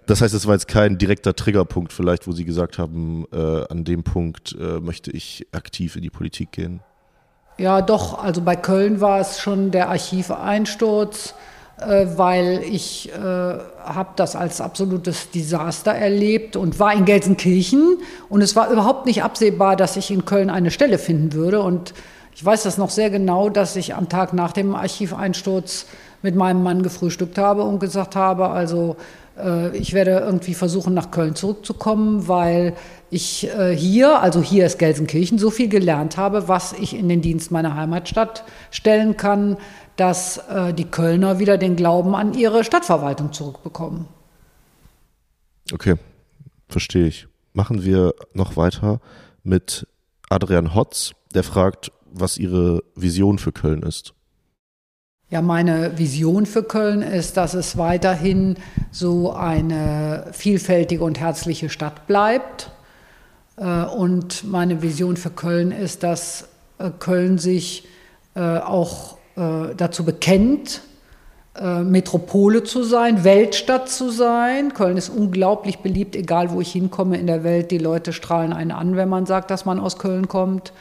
[0.06, 3.85] Das heißt, es war jetzt kein direkter Triggerpunkt vielleicht, wo Sie gesagt haben, äh, an
[3.85, 6.80] dem Punkt äh, möchte ich aktiv in die Politik gehen.
[7.59, 8.18] Ja, doch.
[8.20, 11.35] Also bei Köln war es schon der Archiveinsturz,
[12.16, 18.54] weil ich äh, habe das als absolutes Desaster erlebt und war in Gelsenkirchen und es
[18.56, 21.60] war überhaupt nicht absehbar, dass ich in Köln eine Stelle finden würde.
[21.60, 21.94] Und
[22.34, 25.86] ich weiß das noch sehr genau, dass ich am Tag nach dem Archiveinsturz
[26.22, 28.96] mit meinem Mann gefrühstückt habe und gesagt habe, also
[29.38, 32.74] äh, ich werde irgendwie versuchen, nach Köln zurückzukommen, weil
[33.10, 37.22] ich äh, hier, also hier ist Gelsenkirchen, so viel gelernt habe, was ich in den
[37.22, 39.56] Dienst meiner Heimatstadt stellen kann,
[40.00, 44.06] dass äh, die Kölner wieder den Glauben an ihre Stadtverwaltung zurückbekommen.
[45.72, 45.96] Okay,
[46.70, 47.28] verstehe ich.
[47.52, 49.00] Machen wir noch weiter
[49.42, 49.86] mit
[50.30, 54.14] Adrian Hotz, der fragt, was Ihre Vision für Köln ist.
[55.28, 58.56] Ja, meine Vision für Köln ist, dass es weiterhin
[58.90, 62.70] so eine vielfältige und herzliche Stadt bleibt.
[63.58, 67.86] Äh, und meine Vision für Köln ist, dass äh, Köln sich
[69.36, 70.82] äh, dazu bekennt,
[71.60, 74.72] Metropole zu sein, Weltstadt zu sein.
[74.72, 77.72] Köln ist unglaublich beliebt, egal wo ich hinkomme in der Welt.
[77.72, 80.72] Die Leute strahlen einen an, wenn man sagt, dass man aus Köln kommt.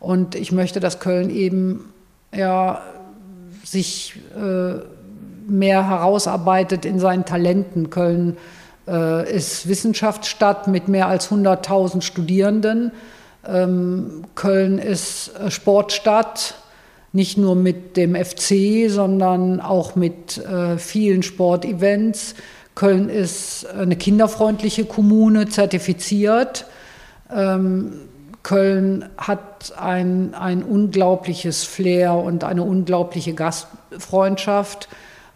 [0.00, 1.92] Und ich möchte, dass Köln eben
[2.34, 2.82] ja,
[3.64, 4.80] sich äh,
[5.46, 7.90] mehr herausarbeitet in seinen Talenten.
[7.90, 8.36] Köln
[8.88, 12.92] äh, ist Wissenschaftsstadt mit mehr als 100.000 Studierenden.
[13.46, 16.54] Ähm, Köln ist äh, Sportstadt,
[17.12, 22.34] nicht nur mit dem FC, sondern auch mit äh, vielen Sportevents.
[22.74, 26.66] Köln ist eine kinderfreundliche Kommune, zertifiziert.
[27.34, 27.92] Ähm,
[28.42, 34.88] Köln hat ein, ein unglaubliches Flair und eine unglaubliche Gastfreundschaft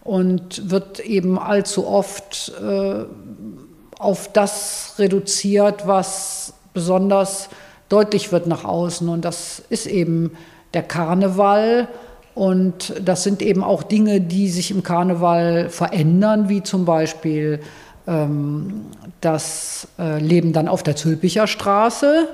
[0.02, 3.04] und wird eben allzu oft äh,
[3.98, 7.48] auf das reduziert, was besonders
[7.88, 9.08] deutlich wird nach außen.
[9.08, 10.32] Und das ist eben
[10.74, 11.88] der Karneval
[12.34, 17.60] Und das sind eben auch Dinge, die sich im Karneval verändern, wie zum Beispiel
[18.06, 18.86] ähm,
[19.20, 22.28] das äh, Leben dann auf der Zülpicher Straße.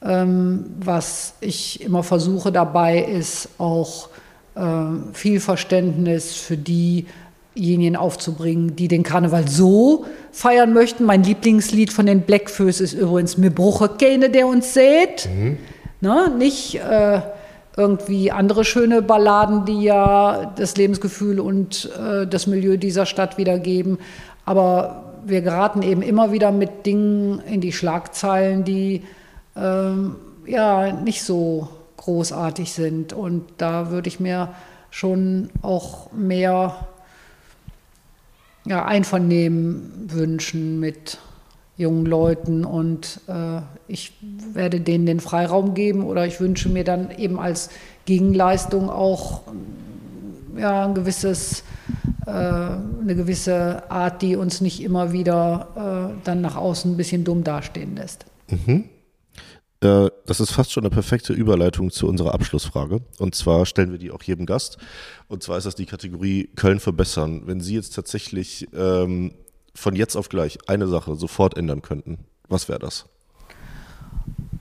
[0.00, 4.08] Ähm, was ich immer versuche dabei ist auch
[4.54, 4.60] äh,
[5.12, 11.04] viel Verständnis für diejenigen aufzubringen, die den Karneval so feiern möchten.
[11.04, 15.28] Mein Lieblingslied von den Blackfoes ist übrigens Mir bruche keine, der uns sät.
[15.34, 15.58] Mhm.
[16.00, 16.32] Ne?
[16.38, 17.20] Nicht äh,
[17.78, 23.98] irgendwie andere schöne Balladen, die ja das Lebensgefühl und äh, das Milieu dieser Stadt wiedergeben.
[24.44, 29.04] Aber wir geraten eben immer wieder mit Dingen in die Schlagzeilen, die
[29.56, 33.12] ähm, ja nicht so großartig sind.
[33.12, 34.48] Und da würde ich mir
[34.90, 36.88] schon auch mehr
[38.64, 41.18] ja, Einvernehmen wünschen mit
[41.78, 44.12] jungen Leuten und äh, ich
[44.52, 47.70] werde denen den Freiraum geben oder ich wünsche mir dann eben als
[48.04, 49.42] Gegenleistung auch
[50.56, 51.62] ja, ein gewisses,
[52.26, 57.22] äh, eine gewisse Art, die uns nicht immer wieder äh, dann nach außen ein bisschen
[57.22, 58.26] dumm dastehen lässt.
[58.50, 58.88] Mhm.
[59.80, 63.02] Äh, das ist fast schon eine perfekte Überleitung zu unserer Abschlussfrage.
[63.18, 64.78] Und zwar stellen wir die auch jedem Gast.
[65.28, 67.42] Und zwar ist das die Kategorie Köln verbessern.
[67.46, 69.34] Wenn Sie jetzt tatsächlich ähm,
[69.78, 73.06] von jetzt auf gleich eine Sache sofort ändern könnten, was wäre das?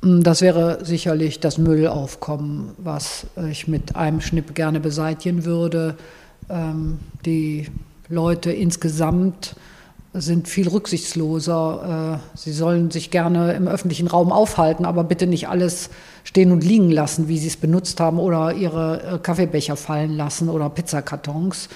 [0.01, 5.97] Mm, das wäre sicherlich das Müllaufkommen, was ich mit einem Schnipp gerne beseitigen würde.
[6.49, 7.67] Ähm, die
[8.09, 9.55] Leute insgesamt
[10.13, 12.21] sind viel rücksichtsloser.
[12.35, 15.89] Äh, sie sollen sich gerne im öffentlichen Raum aufhalten, aber bitte nicht alles
[16.23, 20.49] stehen und liegen lassen, wie sie es benutzt haben, oder ihre äh, Kaffeebecher fallen lassen
[20.49, 21.69] oder Pizzakartons.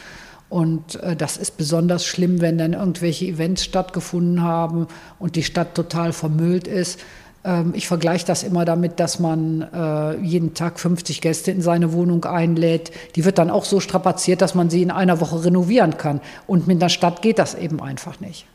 [0.52, 4.88] Und äh, das ist besonders schlimm, wenn dann irgendwelche Events stattgefunden haben
[5.18, 7.00] und die Stadt total vermüllt ist.
[7.46, 11.94] Ähm, ich vergleiche das immer damit, dass man äh, jeden Tag 50 Gäste in seine
[11.94, 12.92] Wohnung einlädt.
[13.16, 16.20] Die wird dann auch so strapaziert, dass man sie in einer Woche renovieren kann.
[16.48, 18.46] Und mit einer Stadt geht das eben einfach nicht.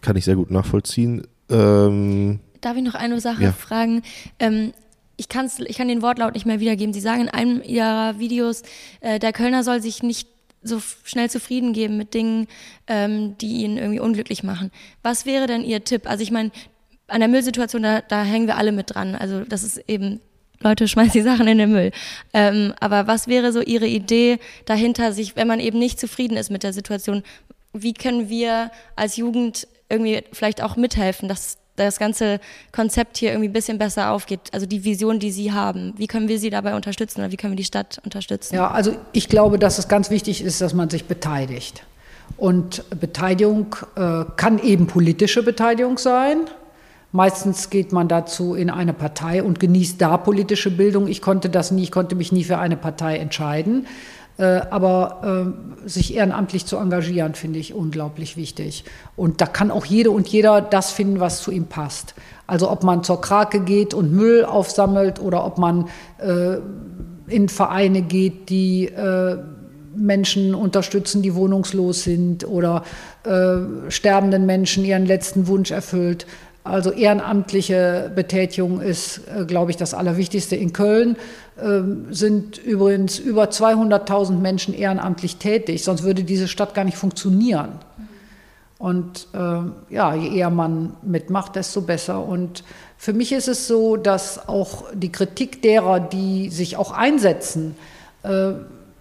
[0.00, 1.26] Kann ich sehr gut nachvollziehen.
[1.50, 3.52] Ähm Darf ich noch eine Sache ja.
[3.52, 4.02] fragen?
[4.38, 4.72] Ähm,
[5.18, 6.94] ich, kann's, ich kann den Wortlaut nicht mehr wiedergeben.
[6.94, 8.62] Sie sagen in einem Ihrer Videos,
[9.00, 10.28] äh, der Kölner soll sich nicht
[10.62, 12.46] so schnell zufrieden geben mit Dingen,
[12.86, 14.70] ähm, die ihn irgendwie unglücklich machen.
[15.02, 16.08] Was wäre denn Ihr Tipp?
[16.08, 16.50] Also ich meine,
[17.08, 19.14] an der Müllsituation, da, da hängen wir alle mit dran.
[19.16, 20.20] Also das ist eben,
[20.60, 21.90] Leute schmeißen die Sachen in den Müll.
[22.32, 26.50] Ähm, aber was wäre so Ihre Idee dahinter, sich, wenn man eben nicht zufrieden ist
[26.50, 27.22] mit der Situation,
[27.72, 32.40] wie können wir als Jugend irgendwie vielleicht auch mithelfen, dass das ganze
[32.72, 35.94] Konzept hier irgendwie ein bisschen besser aufgeht, also die Vision, die Sie haben.
[35.96, 38.54] Wie können wir Sie dabei unterstützen oder wie können wir die Stadt unterstützen?
[38.54, 41.82] Ja, also ich glaube, dass es ganz wichtig ist, dass man sich beteiligt.
[42.36, 46.38] Und Beteiligung äh, kann eben politische Beteiligung sein.
[47.10, 51.08] Meistens geht man dazu in eine Partei und genießt da politische Bildung.
[51.08, 53.86] Ich konnte das nie, ich konnte mich nie für eine Partei entscheiden.
[54.38, 55.52] Äh, aber
[55.84, 58.84] äh, sich ehrenamtlich zu engagieren, finde ich unglaublich wichtig.
[59.16, 62.14] Und da kann auch jede und jeder das finden, was zu ihm passt.
[62.46, 66.58] Also ob man zur Krake geht und Müll aufsammelt oder ob man äh,
[67.26, 68.90] in Vereine geht, die
[69.94, 72.84] Menschen unterstützen, die wohnungslos sind oder
[73.90, 76.26] sterbenden Menschen ihren letzten Wunsch erfüllt.
[76.68, 80.54] Also ehrenamtliche Betätigung ist, äh, glaube ich, das Allerwichtigste.
[80.54, 81.16] In Köln
[81.56, 87.72] äh, sind übrigens über 200.000 Menschen ehrenamtlich tätig, sonst würde diese Stadt gar nicht funktionieren.
[88.78, 92.22] Und äh, ja, je eher man mitmacht, desto besser.
[92.22, 92.62] Und
[92.96, 97.76] für mich ist es so, dass auch die Kritik derer, die sich auch einsetzen,
[98.22, 98.52] äh,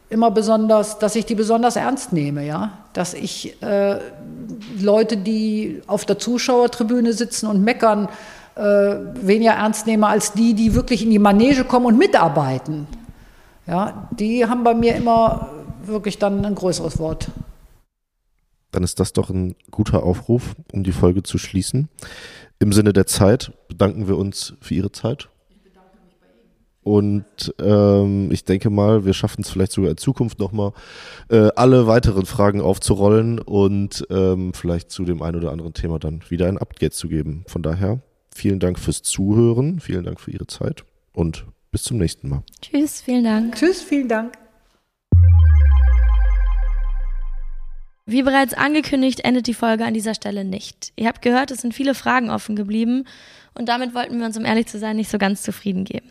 [0.09, 3.99] immer besonders, dass ich die besonders ernst nehme, ja, dass ich äh,
[4.79, 8.07] Leute, die auf der Zuschauertribüne sitzen und meckern,
[8.55, 12.87] äh, weniger ernst nehme als die, die wirklich in die Manege kommen und mitarbeiten.
[13.67, 15.49] Ja, die haben bei mir immer
[15.83, 17.29] wirklich dann ein größeres Wort.
[18.71, 21.89] Dann ist das doch ein guter Aufruf, um die Folge zu schließen.
[22.59, 25.29] Im Sinne der Zeit bedanken wir uns für Ihre Zeit
[26.87, 30.71] und ähm, ich denke mal, wir schaffen es vielleicht sogar in Zukunft nochmal,
[31.29, 36.21] äh, alle weiteren Fragen aufzurollen und ähm, vielleicht zu dem einen oder anderen Thema dann
[36.29, 37.43] wieder ein Update zu geben.
[37.47, 37.99] Von daher,
[38.33, 42.43] vielen Dank fürs Zuhören, vielen Dank für Ihre Zeit und bis zum nächsten Mal.
[42.61, 43.55] Tschüss, vielen Dank.
[43.55, 44.37] Tschüss, vielen Dank.
[48.05, 50.93] Wie bereits angekündigt, endet die Folge an dieser Stelle nicht.
[50.95, 53.03] Ihr habt gehört, es sind viele Fragen offen geblieben
[53.55, 56.09] und damit wollten wir uns, um ehrlich zu sein, nicht so ganz zufrieden geben.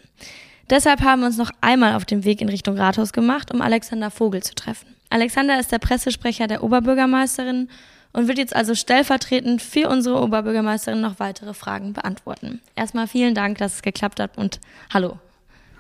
[0.69, 4.11] Deshalb haben wir uns noch einmal auf den Weg in Richtung Rathaus gemacht, um Alexander
[4.11, 4.89] Vogel zu treffen.
[5.11, 7.69] Alexander ist der Pressesprecher der Oberbürgermeisterin
[8.13, 12.61] und wird jetzt also stellvertretend für unsere Oberbürgermeisterin noch weitere Fragen beantworten.
[12.75, 14.61] Erstmal vielen Dank, dass es geklappt hat und
[14.93, 15.19] hallo.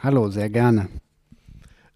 [0.02, 0.88] Hallo, sehr gerne.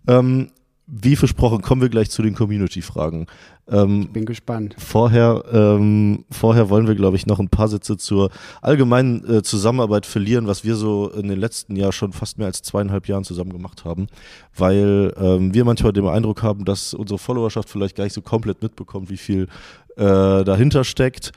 [0.08, 0.50] Ähm,
[0.90, 3.26] wie versprochen, kommen wir gleich zu den Community-Fragen.
[3.68, 4.74] Ähm, Bin gespannt.
[4.78, 10.04] Vorher, ähm, vorher wollen wir, glaube ich, noch ein paar Sätze zur allgemeinen äh, Zusammenarbeit
[10.04, 13.52] verlieren, was wir so in den letzten Jahren schon fast mehr als zweieinhalb Jahren zusammen
[13.52, 14.08] gemacht haben,
[14.56, 18.60] weil ähm, wir manchmal den Eindruck haben, dass unsere Followerschaft vielleicht gar nicht so komplett
[18.60, 19.46] mitbekommt, wie viel
[19.96, 21.30] äh, dahinter steckt.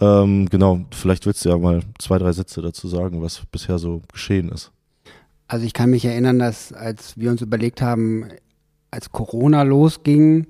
[0.00, 4.02] Ähm, genau, vielleicht willst du ja mal zwei, drei Sätze dazu sagen, was bisher so
[4.12, 4.70] geschehen ist.
[5.48, 8.28] Also ich kann mich erinnern, dass als wir uns überlegt haben,
[8.90, 10.46] als Corona losging,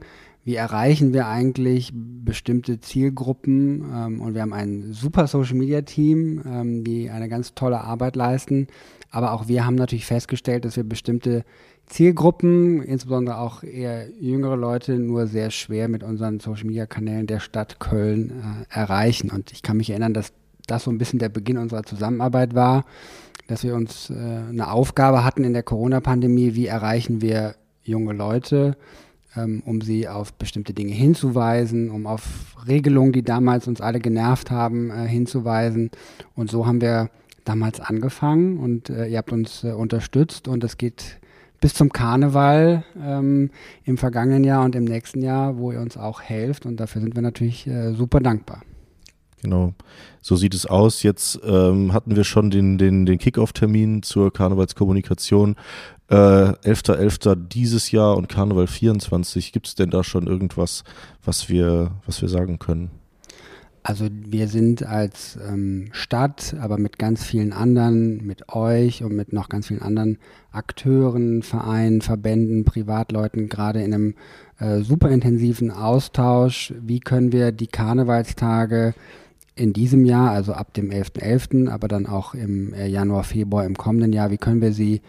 [0.49, 3.85] wie erreichen wir eigentlich bestimmte Zielgruppen?
[3.95, 8.17] Ähm, und wir haben ein super Social Media Team, ähm, die eine ganz tolle Arbeit
[8.17, 8.67] leisten.
[9.11, 11.45] Aber auch wir haben natürlich festgestellt, dass wir bestimmte
[11.85, 17.41] Zielgruppen, insbesondere auch eher jüngere Leute, nur sehr schwer mit unseren Social Media Kanälen der
[17.41, 19.31] Stadt Köln äh, erreichen.
[19.31, 20.33] Und ich kann mich erinnern, dass
[20.67, 22.87] das so ein bisschen der Beginn unserer Zusammenarbeit war,
[23.49, 27.55] dass wir uns äh, eine Aufgabe hatten in der Corona-Pandemie, wie erreichen wir
[27.89, 28.77] junge Leute,
[29.37, 34.51] ähm, um sie auf bestimmte Dinge hinzuweisen, um auf Regelungen, die damals uns alle genervt
[34.51, 35.91] haben, äh, hinzuweisen.
[36.35, 37.11] Und so haben wir
[37.45, 41.19] damals angefangen und äh, ihr habt uns äh, unterstützt und es geht
[41.61, 43.51] bis zum Karneval ähm,
[43.85, 47.15] im vergangenen Jahr und im nächsten Jahr, wo ihr uns auch helft und dafür sind
[47.15, 48.63] wir natürlich äh, super dankbar.
[49.43, 49.73] Genau,
[50.21, 51.05] so sieht es aus.
[51.05, 55.55] Jetzt ähm, hatten wir schon den, den, den Kickoff-Termin zur Karnevalskommunikation.
[56.11, 57.49] Äh, 11.11.
[57.49, 59.53] dieses Jahr und Karneval 24.
[59.53, 60.85] Gibt es denn da schon irgendwas,
[61.23, 62.91] was wir, was wir sagen können?
[63.83, 69.33] Also wir sind als ähm, Stadt, aber mit ganz vielen anderen, mit euch und mit
[69.33, 70.19] noch ganz vielen anderen
[70.51, 74.15] Akteuren, Vereinen, Verbänden, Privatleuten gerade in einem
[74.59, 76.75] äh, super intensiven Austausch.
[76.81, 78.95] Wie können wir die Karnevalstage
[79.55, 83.65] in diesem Jahr, also ab dem 11.11., .11., aber dann auch im äh, Januar, Februar
[83.65, 85.01] im kommenden Jahr, wie können wir sie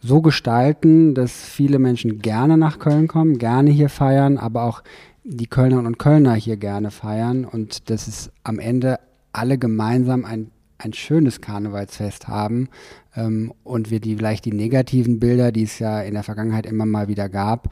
[0.00, 4.82] so gestalten, dass viele Menschen gerne nach Köln kommen, gerne hier feiern, aber auch
[5.24, 8.98] die Kölnerinnen und Kölner hier gerne feiern und dass es am Ende
[9.32, 12.68] alle gemeinsam ein, ein schönes Karnevalsfest haben
[13.14, 16.86] ähm, und wir die vielleicht die negativen Bilder, die es ja in der Vergangenheit immer
[16.86, 17.70] mal wieder gab,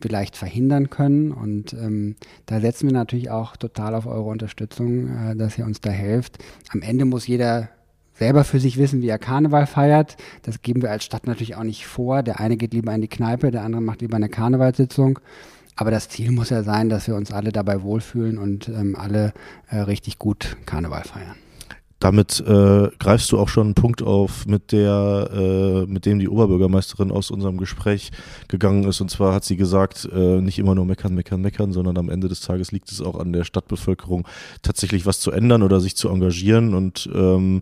[0.00, 1.32] vielleicht verhindern können.
[1.32, 5.80] Und ähm, da setzen wir natürlich auch total auf eure Unterstützung, äh, dass ihr uns
[5.80, 6.38] da helft.
[6.70, 7.70] Am Ende muss jeder
[8.22, 10.16] selber für sich wissen, wie er Karneval feiert.
[10.42, 12.22] Das geben wir als Stadt natürlich auch nicht vor.
[12.22, 15.18] Der eine geht lieber in die Kneipe, der andere macht lieber eine Karnevalssitzung.
[15.74, 19.32] Aber das Ziel muss ja sein, dass wir uns alle dabei wohlfühlen und ähm, alle
[19.70, 21.34] äh, richtig gut Karneval feiern.
[22.02, 26.28] Damit äh, greifst du auch schon einen Punkt auf, mit der, äh, mit dem die
[26.28, 28.10] Oberbürgermeisterin aus unserem Gespräch
[28.48, 29.00] gegangen ist.
[29.00, 32.26] Und zwar hat sie gesagt, äh, nicht immer nur meckern, meckern, meckern, sondern am Ende
[32.26, 34.26] des Tages liegt es auch an der Stadtbevölkerung,
[34.62, 36.74] tatsächlich was zu ändern oder sich zu engagieren.
[36.74, 37.60] Und ähm,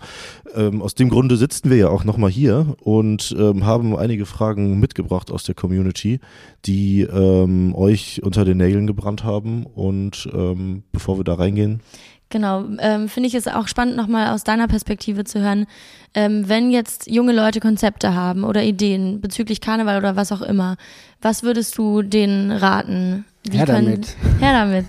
[0.55, 4.81] ähm, aus dem Grunde sitzen wir ja auch nochmal hier und ähm, haben einige Fragen
[4.81, 6.19] mitgebracht aus der Community,
[6.65, 9.67] die ähm, euch unter den Nägeln gebrannt haben.
[9.67, 11.83] Und ähm, bevor wir da reingehen,
[12.31, 15.67] Genau, ähm, finde ich es auch spannend, nochmal aus deiner Perspektive zu hören,
[16.15, 20.77] ähm, wenn jetzt junge Leute Konzepte haben oder Ideen bezüglich Karneval oder was auch immer,
[21.21, 23.25] was würdest du denen raten?
[23.43, 24.17] Wie her können, damit.
[24.41, 24.87] Her damit.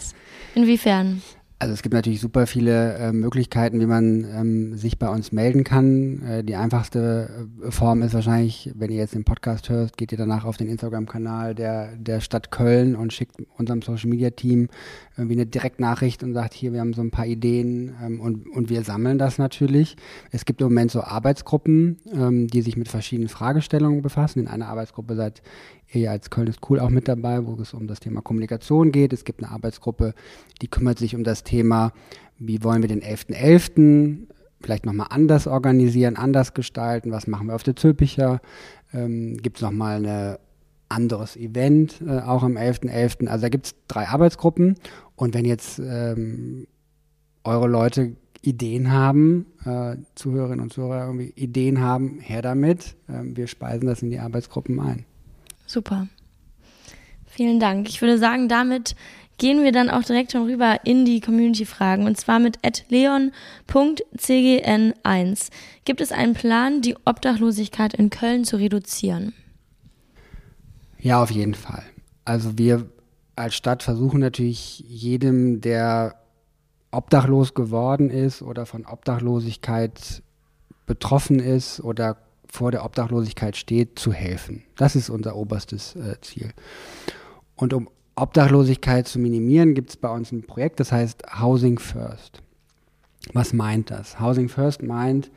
[0.54, 1.24] Inwiefern?
[1.62, 5.64] Also es gibt natürlich super viele äh, Möglichkeiten, wie man ähm, sich bei uns melden
[5.64, 6.24] kann.
[6.24, 10.18] Äh, die einfachste äh, Form ist wahrscheinlich, wenn ihr jetzt den Podcast hört, geht ihr
[10.18, 14.70] danach auf den Instagram-Kanal der, der Stadt Köln und schickt unserem Social-Media-Team
[15.22, 18.70] irgendwie eine Direktnachricht und sagt, hier, wir haben so ein paar Ideen ähm, und, und
[18.70, 19.96] wir sammeln das natürlich.
[20.32, 24.40] Es gibt im Moment so Arbeitsgruppen, ähm, die sich mit verschiedenen Fragestellungen befassen.
[24.40, 25.42] In einer Arbeitsgruppe seid
[25.94, 29.14] ihr als Köln ist cool auch mit dabei, wo es um das Thema Kommunikation geht.
[29.14, 30.14] Es gibt eine Arbeitsgruppe,
[30.62, 31.92] die kümmert sich um das Thema,
[32.40, 33.36] wie wollen wir den 11.11.
[33.36, 34.18] .11.
[34.62, 38.42] vielleicht nochmal anders organisieren, anders gestalten, was machen wir auf der Zülpicher,
[38.94, 40.38] ähm, gibt es nochmal ein
[40.92, 42.90] anderes Event, äh, auch am 11.11.
[42.90, 43.28] .11.
[43.28, 44.76] Also da gibt es drei Arbeitsgruppen
[45.22, 46.66] und wenn jetzt ähm,
[47.44, 52.96] eure Leute Ideen haben, äh, Zuhörerinnen und Zuhörer irgendwie Ideen haben, her damit.
[53.08, 55.06] Ähm, wir speisen das in die Arbeitsgruppen ein.
[55.68, 56.08] Super.
[57.28, 57.88] Vielen Dank.
[57.88, 58.96] Ich würde sagen, damit
[59.38, 62.58] gehen wir dann auch direkt schon rüber in die Community-Fragen und zwar mit
[62.90, 65.50] leon.cgn1.
[65.86, 69.34] Gibt es einen Plan, die Obdachlosigkeit in Köln zu reduzieren?
[70.98, 71.84] Ja, auf jeden Fall.
[72.26, 72.90] Also wir
[73.42, 76.16] als Stadt versuchen natürlich jedem, der
[76.92, 80.24] obdachlos geworden ist oder von Obdachlosigkeit
[80.86, 82.18] betroffen ist oder
[82.48, 84.64] vor der Obdachlosigkeit steht, zu helfen.
[84.76, 86.52] Das ist unser oberstes äh, Ziel.
[87.56, 92.42] Und um Obdachlosigkeit zu minimieren, gibt es bei uns ein Projekt, das heißt Housing First.
[93.34, 94.20] Was meint das?
[94.20, 95.32] Housing First meint,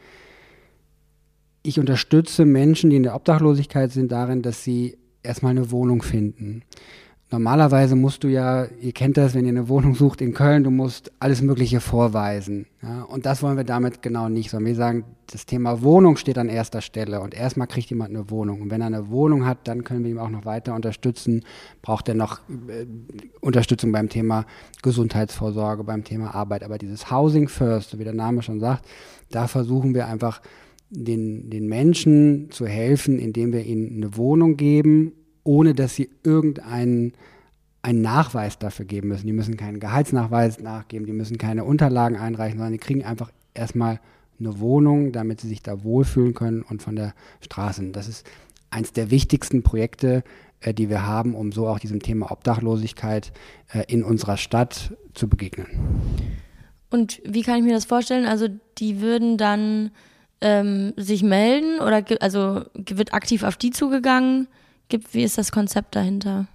[1.62, 6.62] ich unterstütze Menschen, die in der Obdachlosigkeit sind, darin, dass sie erstmal eine Wohnung finden.
[7.30, 10.70] Normalerweise musst du ja, ihr kennt das, wenn ihr eine Wohnung sucht in Köln, du
[10.70, 12.66] musst alles Mögliche vorweisen.
[12.82, 13.02] Ja?
[13.02, 16.50] Und das wollen wir damit genau nicht, sondern wir sagen, das Thema Wohnung steht an
[16.50, 18.60] erster Stelle und erstmal kriegt jemand eine Wohnung.
[18.60, 21.44] Und wenn er eine Wohnung hat, dann können wir ihm auch noch weiter unterstützen.
[21.80, 22.86] Braucht er noch äh,
[23.40, 24.44] Unterstützung beim Thema
[24.82, 26.62] Gesundheitsvorsorge, beim Thema Arbeit.
[26.62, 28.84] Aber dieses Housing First, wie der Name schon sagt,
[29.30, 30.42] da versuchen wir einfach
[30.90, 35.14] den, den Menschen zu helfen, indem wir ihnen eine Wohnung geben
[35.44, 37.12] ohne dass sie irgendeinen
[37.82, 39.26] einen Nachweis dafür geben müssen.
[39.26, 44.00] Die müssen keinen Gehaltsnachweis nachgeben, die müssen keine Unterlagen einreichen, sondern die kriegen einfach erstmal
[44.40, 47.90] eine Wohnung, damit sie sich da wohlfühlen können und von der Straße.
[47.90, 48.26] Das ist
[48.70, 50.24] eines der wichtigsten Projekte,
[50.60, 53.32] äh, die wir haben, um so auch diesem Thema Obdachlosigkeit
[53.72, 55.66] äh, in unserer Stadt zu begegnen.
[56.90, 58.24] Und wie kann ich mir das vorstellen?
[58.24, 59.90] Also die würden dann
[60.40, 64.48] ähm, sich melden oder also wird aktiv auf die zugegangen?
[64.88, 66.46] Gibt, wie ist das Konzept dahinter?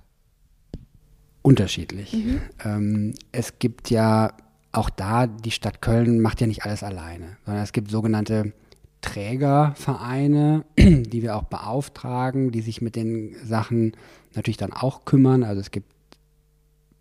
[1.41, 2.13] Unterschiedlich.
[2.13, 2.41] Mhm.
[2.63, 4.33] Ähm, es gibt ja
[4.71, 8.53] auch da, die Stadt Köln macht ja nicht alles alleine, sondern es gibt sogenannte
[9.01, 13.93] Trägervereine, die wir auch beauftragen, die sich mit den Sachen
[14.35, 15.43] natürlich dann auch kümmern.
[15.43, 15.91] Also es gibt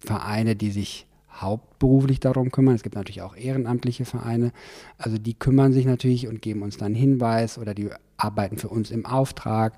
[0.00, 1.07] Vereine, die sich
[1.40, 2.74] hauptberuflich darum kümmern.
[2.74, 4.52] Es gibt natürlich auch ehrenamtliche Vereine.
[4.98, 8.90] Also die kümmern sich natürlich und geben uns dann Hinweis oder die arbeiten für uns
[8.90, 9.74] im Auftrag.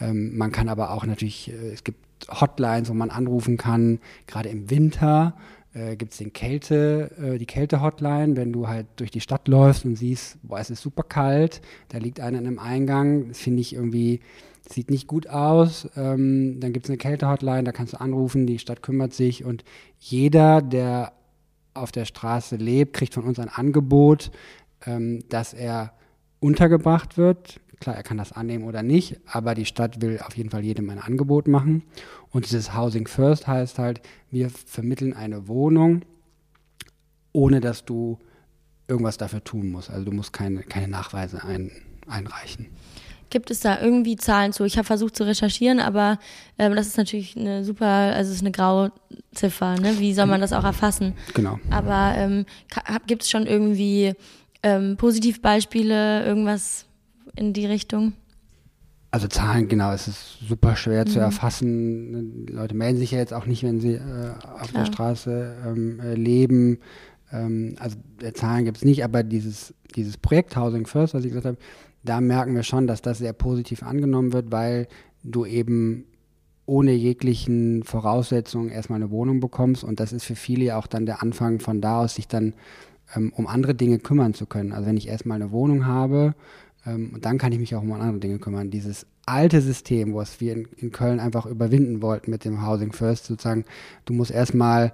[0.00, 1.98] Ähm, man kann aber auch natürlich, äh, es gibt
[2.28, 5.34] Hotlines, wo man anrufen kann, gerade im Winter.
[5.74, 9.86] Äh, gibt es den Kälte, äh, die Kälte-Hotline, wenn du halt durch die Stadt läufst
[9.86, 13.62] und siehst, boah, es ist super kalt, da liegt einer in einem Eingang, das finde
[13.62, 14.20] ich irgendwie,
[14.68, 15.88] sieht nicht gut aus.
[15.96, 19.64] Ähm, dann gibt es eine Kälte-Hotline, da kannst du anrufen, die Stadt kümmert sich und
[19.98, 21.12] jeder, der
[21.74, 24.30] auf der Straße lebt, kriegt von uns ein Angebot,
[24.86, 25.92] ähm, dass er
[26.40, 27.60] untergebracht wird.
[27.80, 30.90] Klar, er kann das annehmen oder nicht, aber die Stadt will auf jeden Fall jedem
[30.90, 31.82] ein Angebot machen.
[32.30, 34.00] Und dieses Housing First heißt halt,
[34.30, 36.02] wir vermitteln eine Wohnung,
[37.32, 38.18] ohne dass du
[38.86, 39.90] irgendwas dafür tun musst.
[39.90, 41.72] Also du musst keine, keine Nachweise ein,
[42.06, 42.66] einreichen.
[43.32, 44.62] Gibt es da irgendwie Zahlen zu?
[44.64, 46.18] Ich habe versucht zu recherchieren, aber
[46.58, 48.92] ähm, das ist natürlich eine super, also es ist eine graue
[49.34, 49.98] Ziffer, ne?
[49.98, 51.14] Wie soll man das auch erfassen?
[51.32, 51.58] Genau.
[51.70, 52.44] Aber ähm,
[53.06, 54.12] gibt es schon irgendwie
[54.62, 56.84] ähm, Positivbeispiele, irgendwas
[57.34, 58.12] in die Richtung?
[59.10, 61.10] Also Zahlen, genau, es ist super schwer mhm.
[61.10, 62.44] zu erfassen.
[62.44, 64.84] Die Leute melden sich ja jetzt auch nicht, wenn sie äh, auf Klar.
[64.84, 66.80] der Straße ähm, äh, leben.
[67.32, 71.30] Ähm, also äh, Zahlen gibt es nicht, aber dieses, dieses Projekt Housing First, was ich
[71.30, 71.56] gesagt habe,
[72.04, 74.88] da merken wir schon, dass das sehr positiv angenommen wird, weil
[75.22, 76.06] du eben
[76.66, 81.06] ohne jeglichen Voraussetzungen erstmal eine Wohnung bekommst und das ist für viele ja auch dann
[81.06, 82.54] der Anfang von da aus, sich dann
[83.14, 84.72] ähm, um andere Dinge kümmern zu können.
[84.72, 86.34] Also wenn ich erstmal eine Wohnung habe,
[86.86, 88.70] ähm, dann kann ich mich auch um andere Dinge kümmern.
[88.70, 93.26] Dieses alte System, was wir in, in Köln einfach überwinden wollten mit dem Housing First,
[93.26, 93.64] sozusagen,
[94.04, 94.92] du musst erstmal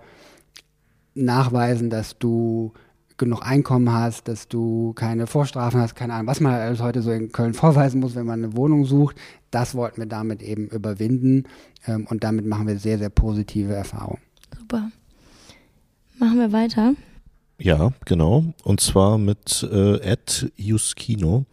[1.15, 2.73] nachweisen, dass du
[3.19, 7.11] genug Einkommen hast, dass du keine Vorstrafen hast, keine Ahnung, was man alles heute so
[7.11, 9.17] in Köln vorweisen muss, wenn man eine Wohnung sucht.
[9.51, 11.45] Das wollten wir damit eben überwinden
[11.87, 14.23] ähm, und damit machen wir sehr, sehr positive Erfahrungen.
[14.57, 14.91] Super.
[16.19, 16.95] Machen wir weiter.
[17.61, 18.45] Ja, genau.
[18.63, 21.45] Und zwar mit äh, Ed Juskino.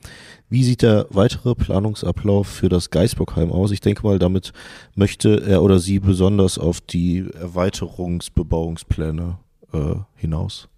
[0.49, 3.71] Wie sieht der weitere Planungsablauf für das Geisbockheim aus?
[3.71, 4.53] Ich denke mal, damit
[4.93, 9.39] möchte er oder sie besonders auf die Erweiterungsbebauungspläne
[9.73, 10.69] äh, hinaus.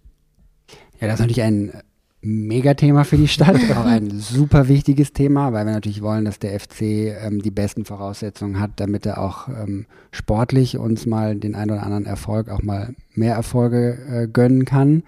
[1.00, 1.72] Ja, das ist natürlich ein
[2.20, 6.58] Megathema für die Stadt, auch ein super wichtiges Thema, weil wir natürlich wollen, dass der
[6.58, 11.70] FC ähm, die besten Voraussetzungen hat, damit er auch ähm, sportlich uns mal den einen
[11.70, 15.04] oder anderen Erfolg, auch mal mehr Erfolge äh, gönnen kann.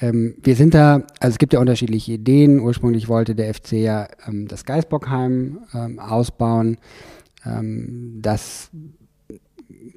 [0.00, 2.60] Ähm, wir sind da, also es gibt ja unterschiedliche Ideen.
[2.60, 6.76] Ursprünglich wollte der FC ja ähm, das Geisbockheim ähm, ausbauen.
[7.46, 8.70] Ähm, das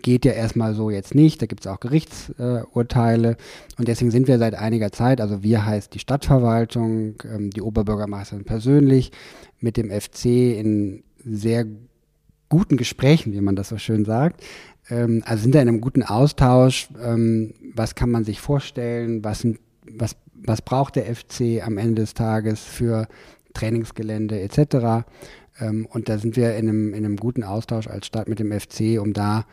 [0.05, 1.41] geht ja erstmal so jetzt nicht.
[1.41, 3.31] Da gibt es auch Gerichtsurteile.
[3.31, 7.63] Äh, und deswegen sind wir seit einiger Zeit, also wir heißt die Stadtverwaltung, ähm, die
[7.63, 9.11] Oberbürgermeisterin persönlich,
[9.59, 11.65] mit dem FC in sehr
[12.49, 14.43] guten Gesprächen, wie man das so schön sagt.
[14.91, 16.87] Ähm, also sind da in einem guten Austausch.
[17.03, 19.23] Ähm, was kann man sich vorstellen?
[19.23, 19.47] Was,
[19.91, 23.07] was, was braucht der FC am Ende des Tages für
[23.55, 25.03] Trainingsgelände etc.?
[25.59, 28.51] Ähm, und da sind wir in einem, in einem guten Austausch als Stadt mit dem
[28.51, 29.45] FC, um da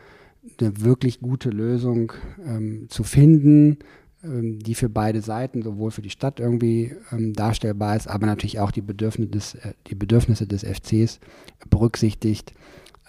[0.59, 2.13] eine wirklich gute Lösung
[2.45, 3.79] ähm, zu finden,
[4.23, 8.59] ähm, die für beide Seiten, sowohl für die Stadt irgendwie ähm, darstellbar ist, aber natürlich
[8.59, 11.19] auch die Bedürfnisse des, äh, die Bedürfnisse des FCs
[11.69, 12.53] berücksichtigt.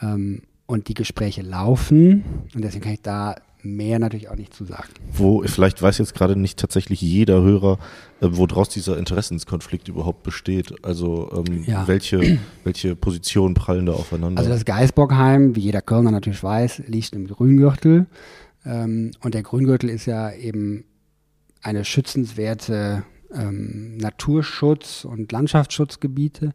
[0.00, 2.24] Ähm, und die Gespräche laufen
[2.54, 4.88] und deswegen kann ich da mehr natürlich auch nicht zu sagen.
[5.12, 7.78] Wo, vielleicht weiß jetzt gerade nicht tatsächlich jeder Hörer,
[8.20, 10.74] äh, woraus dieser Interessenskonflikt überhaupt besteht.
[10.84, 11.86] Also ähm, ja.
[11.88, 14.38] welche, welche Positionen prallen da aufeinander?
[14.38, 18.06] Also das Geisbockheim, wie jeder Kölner natürlich weiß, liegt im Grüngürtel.
[18.64, 20.84] Ähm, und der Grüngürtel ist ja eben
[21.62, 23.04] eine schützenswerte
[23.34, 26.52] ähm, Naturschutz- und Landschaftsschutzgebiete.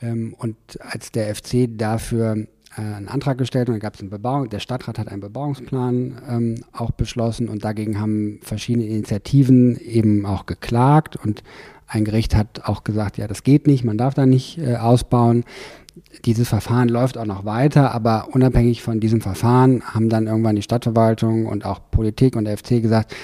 [0.00, 2.46] Ähm, und als der FC dafür
[2.82, 6.54] einen Antrag gestellt und da gab es einen Bebauung, der Stadtrat hat einen Bebauungsplan ähm,
[6.72, 11.42] auch beschlossen und dagegen haben verschiedene Initiativen eben auch geklagt und
[11.86, 15.44] ein Gericht hat auch gesagt, ja, das geht nicht, man darf da nicht äh, ausbauen.
[16.24, 20.62] Dieses Verfahren läuft auch noch weiter, aber unabhängig von diesem Verfahren haben dann irgendwann die
[20.62, 23.14] Stadtverwaltung und auch Politik und der FC gesagt,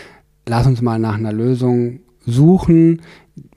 [0.49, 3.03] lass uns mal nach einer Lösung suchen,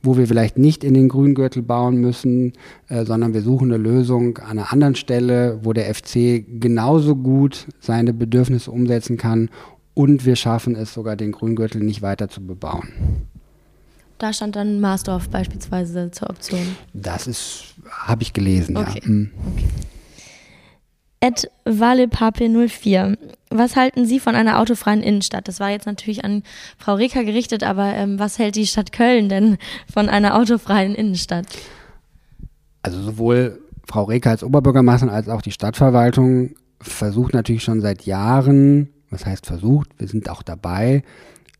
[0.01, 2.53] wo wir vielleicht nicht in den Grüngürtel bauen müssen,
[2.87, 7.67] äh, sondern wir suchen eine Lösung an einer anderen Stelle, wo der FC genauso gut
[7.79, 9.49] seine Bedürfnisse umsetzen kann
[9.93, 12.89] und wir schaffen es sogar, den Grüngürtel nicht weiter zu bebauen.
[14.17, 16.61] Da stand dann Marsdorf beispielsweise zur Option.
[16.93, 19.01] Das ist, habe ich gelesen, okay.
[19.03, 19.09] ja.
[19.09, 19.31] Mhm.
[19.53, 19.65] Okay.
[21.25, 23.17] Ed Valepape04.
[23.49, 25.47] Was halten Sie von einer autofreien Innenstadt?
[25.47, 26.43] Das war jetzt natürlich an
[26.77, 29.57] Frau Reker gerichtet, aber ähm, was hält die Stadt Köln denn
[29.91, 31.47] von einer autofreien Innenstadt?
[32.83, 38.89] Also sowohl Frau Reker als Oberbürgermeisterin als auch die Stadtverwaltung versucht natürlich schon seit Jahren,
[39.09, 41.01] was heißt versucht, wir sind auch dabei,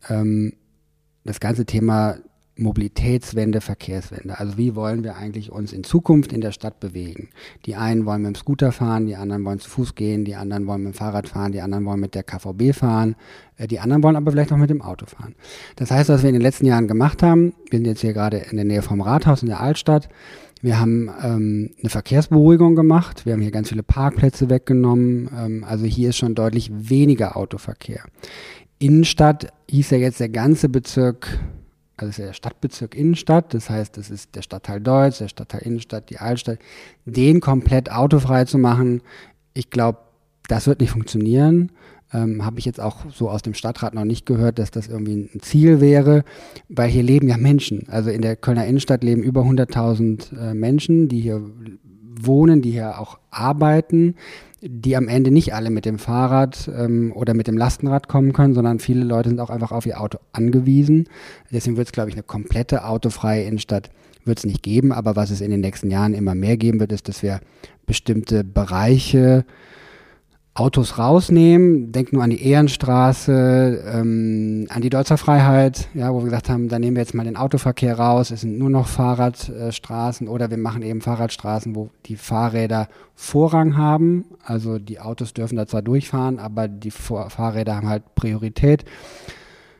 [0.08, 0.52] ähm,
[1.24, 2.18] das ganze Thema
[2.58, 4.38] Mobilitätswende, Verkehrswende.
[4.38, 7.28] Also wie wollen wir eigentlich uns in Zukunft in der Stadt bewegen?
[7.66, 10.66] Die einen wollen mit dem Scooter fahren, die anderen wollen zu Fuß gehen, die anderen
[10.66, 13.14] wollen mit dem Fahrrad fahren, die anderen wollen mit der KVB fahren,
[13.58, 15.34] äh, die anderen wollen aber vielleicht auch mit dem Auto fahren.
[15.76, 18.38] Das heißt, was wir in den letzten Jahren gemacht haben, wir sind jetzt hier gerade
[18.38, 20.08] in der Nähe vom Rathaus in der Altstadt,
[20.62, 25.84] wir haben ähm, eine Verkehrsberuhigung gemacht, wir haben hier ganz viele Parkplätze weggenommen, ähm, also
[25.84, 28.04] hier ist schon deutlich weniger Autoverkehr.
[28.78, 31.38] Innenstadt hieß ja jetzt der ganze Bezirk
[31.96, 35.62] also ist ja der Stadtbezirk Innenstadt, das heißt, das ist der Stadtteil Deutsch, der Stadtteil
[35.62, 36.58] Innenstadt, die Altstadt,
[37.04, 39.00] den komplett autofrei zu machen,
[39.54, 39.98] ich glaube,
[40.48, 41.72] das wird nicht funktionieren.
[42.12, 45.28] Ähm, Habe ich jetzt auch so aus dem Stadtrat noch nicht gehört, dass das irgendwie
[45.34, 46.24] ein Ziel wäre,
[46.68, 47.88] weil hier leben ja Menschen.
[47.88, 51.42] Also in der Kölner Innenstadt leben über 100.000 äh, Menschen, die hier
[52.20, 54.14] wohnen, die hier auch arbeiten,
[54.62, 58.54] die am Ende nicht alle mit dem Fahrrad ähm, oder mit dem Lastenrad kommen können,
[58.54, 61.08] sondern viele Leute sind auch einfach auf ihr Auto angewiesen.
[61.52, 63.90] Deswegen wird es, glaube ich, eine komplette autofreie Innenstadt
[64.24, 64.92] wird es nicht geben.
[64.92, 67.40] Aber was es in den nächsten Jahren immer mehr geben wird, ist, dass wir
[67.86, 69.44] bestimmte Bereiche
[70.58, 71.92] Autos rausnehmen.
[71.92, 76.68] Denk nur an die Ehrenstraße, ähm, an die Deutzer Freiheit, ja, wo wir gesagt haben,
[76.68, 78.30] da nehmen wir jetzt mal den Autoverkehr raus.
[78.30, 84.24] Es sind nur noch Fahrradstraßen oder wir machen eben Fahrradstraßen, wo die Fahrräder Vorrang haben.
[84.42, 88.86] Also die Autos dürfen da zwar durchfahren, aber die Fahrräder haben halt Priorität.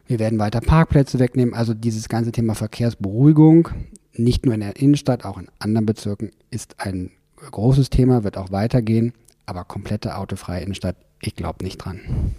[0.07, 1.55] Wir werden weiter Parkplätze wegnehmen.
[1.55, 3.71] Also dieses ganze Thema Verkehrsberuhigung,
[4.13, 7.13] nicht nur in der Innenstadt, auch in anderen Bezirken, ist ein
[7.51, 9.15] großes Thema, wird auch weitergehen.
[9.47, 12.35] Aber komplette autofreie Innenstadt, ich glaube nicht dran.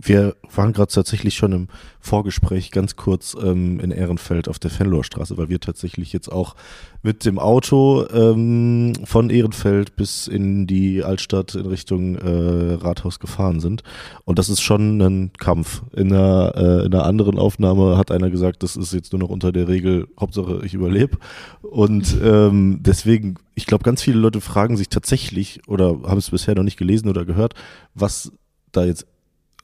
[0.00, 1.68] Wir waren gerade tatsächlich schon im
[2.00, 6.54] Vorgespräch ganz kurz ähm, in Ehrenfeld auf der Fenlohrstraße, weil wir tatsächlich jetzt auch
[7.02, 13.58] mit dem Auto ähm, von Ehrenfeld bis in die Altstadt in Richtung äh, Rathaus gefahren
[13.58, 13.82] sind.
[14.24, 15.82] Und das ist schon ein Kampf.
[15.94, 19.30] In einer, äh, in einer anderen Aufnahme hat einer gesagt, das ist jetzt nur noch
[19.30, 21.18] unter der Regel, Hauptsache ich überlebe.
[21.62, 26.54] Und ähm, deswegen, ich glaube, ganz viele Leute fragen sich tatsächlich oder haben es bisher
[26.54, 27.54] noch nicht gelesen oder gehört,
[27.94, 28.32] was
[28.70, 29.06] da jetzt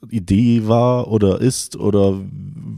[0.09, 2.19] Idee war oder ist oder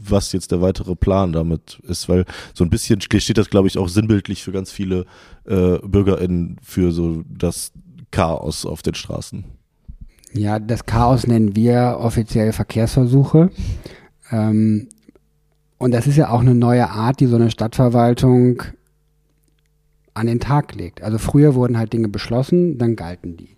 [0.00, 3.78] was jetzt der weitere Plan damit ist, weil so ein bisschen steht das, glaube ich,
[3.78, 5.04] auch sinnbildlich für ganz viele
[5.44, 7.72] äh, BürgerInnen für so das
[8.10, 9.44] Chaos auf den Straßen.
[10.32, 13.50] Ja, das Chaos nennen wir offiziell Verkehrsversuche.
[14.30, 14.88] Ähm,
[15.78, 18.62] und das ist ja auch eine neue Art, die so eine Stadtverwaltung
[20.14, 21.02] an den Tag legt.
[21.02, 23.57] Also früher wurden halt Dinge beschlossen, dann galten die.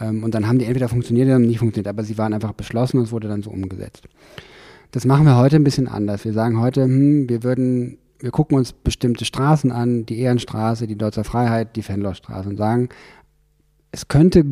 [0.00, 2.98] Ähm, und dann haben die entweder funktioniert oder nicht funktioniert, aber sie waren einfach beschlossen
[2.98, 4.08] und es wurde dann so umgesetzt.
[4.90, 6.24] Das machen wir heute ein bisschen anders.
[6.24, 10.96] Wir sagen heute, hm, wir würden, wir gucken uns bestimmte Straßen an, die Ehrenstraße, die
[10.96, 12.88] Deutscher Freiheit, die Fenlochstraße und sagen,
[13.92, 14.44] es könnte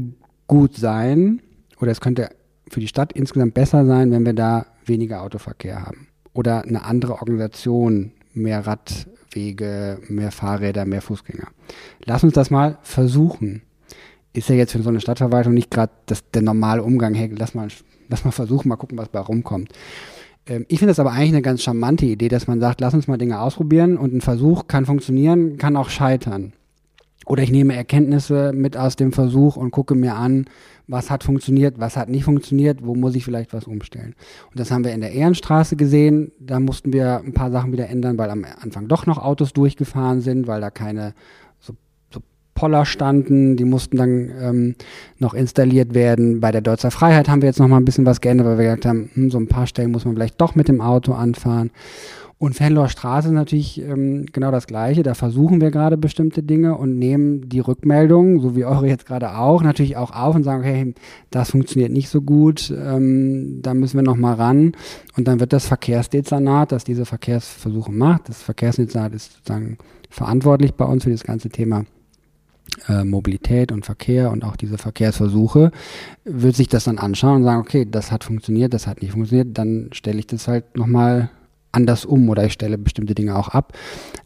[0.47, 1.41] gut sein
[1.81, 2.31] oder es könnte
[2.69, 6.09] für die Stadt insgesamt besser sein, wenn wir da weniger Autoverkehr haben.
[6.33, 11.49] Oder eine andere Organisation, mehr Radwege, mehr Fahrräder, mehr Fußgänger.
[12.05, 13.63] Lass uns das mal versuchen
[14.37, 15.93] ist ja jetzt für so eine Stadtverwaltung nicht gerade
[16.35, 17.15] der normale Umgang.
[17.15, 17.69] Hey, lass mal,
[18.09, 19.73] lass mal versuchen, mal gucken, was bei rumkommt.
[20.47, 23.09] Ähm, ich finde das aber eigentlich eine ganz charmante Idee, dass man sagt, lass uns
[23.09, 26.53] mal Dinge ausprobieren und ein Versuch kann funktionieren, kann auch scheitern.
[27.27, 30.45] Oder ich nehme Erkenntnisse mit aus dem Versuch und gucke mir an,
[30.87, 34.15] was hat funktioniert, was hat nicht funktioniert, wo muss ich vielleicht was umstellen.
[34.51, 36.31] Und das haben wir in der Ehrenstraße gesehen.
[36.39, 40.21] Da mussten wir ein paar Sachen wieder ändern, weil am Anfang doch noch Autos durchgefahren
[40.21, 41.15] sind, weil da keine
[42.57, 43.57] Poller standen.
[43.57, 44.75] Die mussten dann ähm,
[45.19, 46.41] noch installiert werden.
[46.41, 48.65] Bei der Deutzer Freiheit haben wir jetzt noch mal ein bisschen was geändert, weil wir
[48.65, 51.71] gesagt haben, hm, so ein paar Stellen muss man vielleicht doch mit dem Auto anfahren.
[52.39, 55.03] Und Fenloer Straße ist natürlich ähm, genau das Gleiche.
[55.03, 59.39] Da versuchen wir gerade bestimmte Dinge und nehmen die Rückmeldungen, so wie eure jetzt gerade
[59.39, 60.95] auch, natürlich auch auf und sagen, okay,
[61.31, 64.73] das funktioniert nicht so gut, ähm, da müssen wir noch mal ran.
[65.17, 69.79] Und dann wird das Verkehrsdezernat, das diese Verkehrsversuche macht, das Verkehrsdezernat ist sozusagen
[70.11, 71.87] verantwortlich bei uns für das ganze Thema
[72.89, 75.71] äh, Mobilität und Verkehr und auch diese Verkehrsversuche,
[76.25, 79.57] wird sich das dann anschauen und sagen, okay, das hat funktioniert, das hat nicht funktioniert,
[79.57, 81.31] dann stelle ich das halt nochmal
[81.73, 83.73] anders um oder ich stelle bestimmte Dinge auch ab.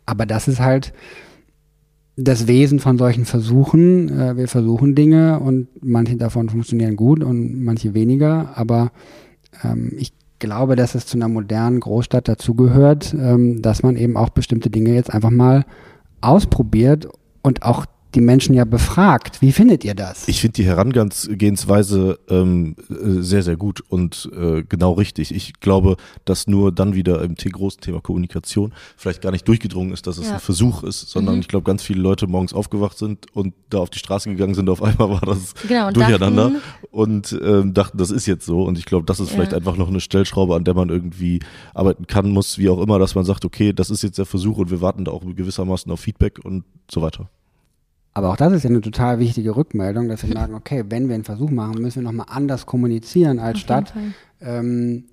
[0.07, 0.93] Aber das ist halt
[2.17, 4.09] das Wesen von solchen Versuchen.
[4.09, 8.57] Äh, wir versuchen Dinge und manche davon funktionieren gut und manche weniger.
[8.57, 8.93] Aber
[9.65, 14.31] ähm, ich glaube, dass es zu einer modernen Großstadt dazugehört, ähm, dass man eben auch
[14.31, 15.65] bestimmte Dinge jetzt einfach mal
[16.21, 17.09] ausprobiert
[17.43, 19.41] und auch die Menschen ja befragt.
[19.41, 20.27] Wie findet ihr das?
[20.29, 25.35] Ich finde die Herangehensweise ähm, äh, sehr, sehr gut und äh, genau richtig.
[25.35, 30.07] Ich glaube, dass nur dann wieder im großen Thema Kommunikation vielleicht gar nicht durchgedrungen ist,
[30.07, 30.35] dass es ja.
[30.35, 31.41] ein Versuch ist, sondern mhm.
[31.43, 34.69] ich glaube, ganz viele Leute morgens aufgewacht sind und da auf die Straße gegangen sind.
[34.69, 38.65] Auf einmal war das genau, und durcheinander dachten, und ähm, dachten, das ist jetzt so.
[38.65, 39.35] Und ich glaube, das ist ja.
[39.35, 41.41] vielleicht einfach noch eine Stellschraube, an der man irgendwie
[41.75, 44.59] arbeiten kann, muss, wie auch immer, dass man sagt, okay, das ist jetzt der Versuch
[44.59, 47.31] und wir warten da auch gewissermaßen auf Feedback und so weiter.
[48.13, 51.15] Aber auch das ist ja eine total wichtige Rückmeldung, dass wir sagen, okay, wenn wir
[51.15, 53.95] einen Versuch machen, müssen wir nochmal anders kommunizieren als Auf Stadt,
[54.41, 55.05] ähm,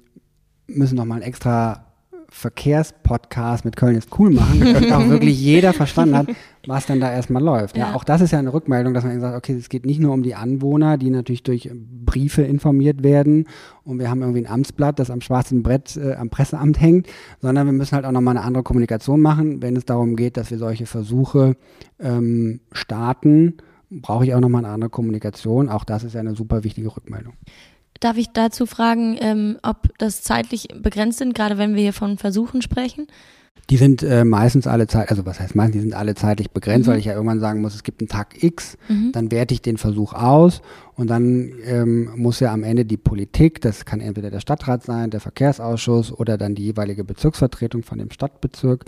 [0.68, 1.87] müssen nochmal ein extra
[2.30, 6.28] Verkehrspodcast mit Köln ist cool machen, damit auch wirklich jeder verstanden hat,
[6.66, 7.78] was denn da erstmal läuft.
[7.78, 7.90] Ja.
[7.90, 7.96] ja.
[7.96, 10.24] auch das ist ja eine Rückmeldung, dass man sagt, okay, es geht nicht nur um
[10.24, 13.48] die Anwohner, die natürlich durch Briefe informiert werden
[13.84, 17.08] und wir haben irgendwie ein Amtsblatt, das am schwarzen Brett äh, am Presseamt hängt,
[17.42, 20.52] sondern wir müssen halt auch nochmal eine andere Kommunikation machen, wenn es darum geht, dass
[20.52, 21.56] wir solche Versuche
[22.00, 23.58] ähm, starten,
[23.90, 25.70] brauche ich auch nochmal eine andere Kommunikation.
[25.70, 27.34] Auch das ist ja eine super wichtige Rückmeldung.
[28.00, 32.18] Darf ich dazu fragen, ähm, ob das zeitlich begrenzt sind, gerade wenn wir hier von
[32.18, 33.08] Versuchen sprechen?
[33.70, 36.88] Die sind äh, meistens alle Zeit, also was heißt meistens, die sind alle zeitlich begrenzt,
[36.88, 36.94] mhm.
[36.94, 39.12] weil ich ja irgendwann sagen muss, es gibt einen Tag X, mhm.
[39.12, 40.62] dann werte ich den Versuch aus
[40.96, 45.10] und dann ähm, muss ja am Ende die Politik, das kann entweder der Stadtrat sein,
[45.10, 48.86] der Verkehrsausschuss oder dann die jeweilige Bezirksvertretung von dem Stadtbezirk,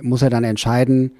[0.00, 1.12] muss er dann entscheiden,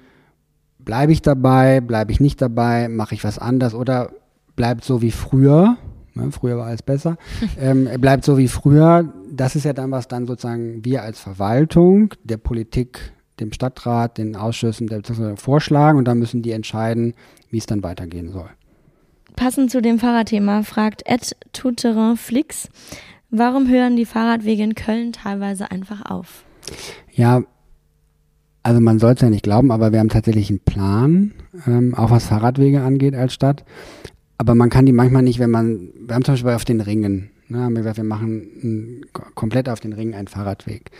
[0.77, 4.11] bleibe ich dabei, bleibe ich nicht dabei, mache ich was anders oder
[4.55, 5.77] bleibt so wie früher
[6.13, 6.31] Ne?
[6.31, 7.17] Früher war alles besser.
[7.59, 9.13] ähm, er bleibt so wie früher.
[9.31, 14.35] Das ist ja dann, was dann sozusagen wir als Verwaltung der Politik, dem Stadtrat, den
[14.35, 15.01] Ausschüssen der
[15.37, 17.13] vorschlagen und dann müssen die entscheiden,
[17.49, 18.49] wie es dann weitergehen soll.
[19.35, 22.67] Passend zu dem Fahrradthema fragt Ed Touterin Flix,
[23.29, 26.43] warum hören die Fahrradwege in Köln teilweise einfach auf?
[27.13, 27.43] Ja,
[28.63, 31.31] also man soll es ja nicht glauben, aber wir haben tatsächlich einen Plan,
[31.65, 33.63] ähm, auch was Fahrradwege angeht als Stadt.
[34.39, 37.29] Aber man kann die manchmal nicht, wenn man, wir haben zum Beispiel auf den Ringen,
[37.49, 40.91] ne, wir gesagt, wir machen komplett auf den Ringen einen Fahrradweg.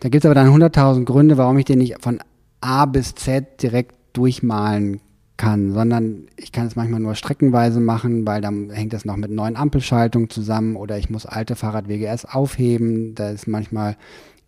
[0.00, 2.20] Da gibt es aber dann 100.000 Gründe, warum ich den nicht von
[2.60, 5.00] A bis Z direkt durchmalen
[5.38, 9.30] kann, sondern ich kann es manchmal nur streckenweise machen, weil dann hängt das noch mit
[9.30, 13.14] neuen Ampelschaltungen zusammen oder ich muss alte Fahrradwege erst aufheben.
[13.14, 13.96] Da ist manchmal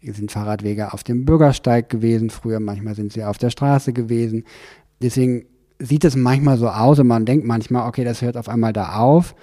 [0.03, 4.45] sind Fahrradwege auf dem Bürgersteig gewesen früher, manchmal sind sie auf der Straße gewesen.
[5.01, 5.47] Deswegen
[5.79, 8.95] sieht es manchmal so aus und man denkt manchmal, okay, das hört auf einmal da
[8.95, 9.35] auf.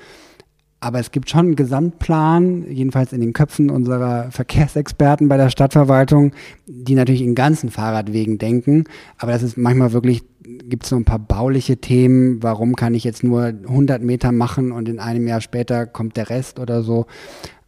[0.81, 6.33] Aber es gibt schon einen Gesamtplan, jedenfalls in den Köpfen unserer Verkehrsexperten bei der Stadtverwaltung,
[6.67, 8.83] die natürlich in ganzen Fahrradwegen denken.
[9.17, 12.43] Aber das ist manchmal wirklich, gibt es so ein paar bauliche Themen.
[12.43, 16.29] Warum kann ich jetzt nur 100 Meter machen und in einem Jahr später kommt der
[16.29, 17.07] Rest oder so?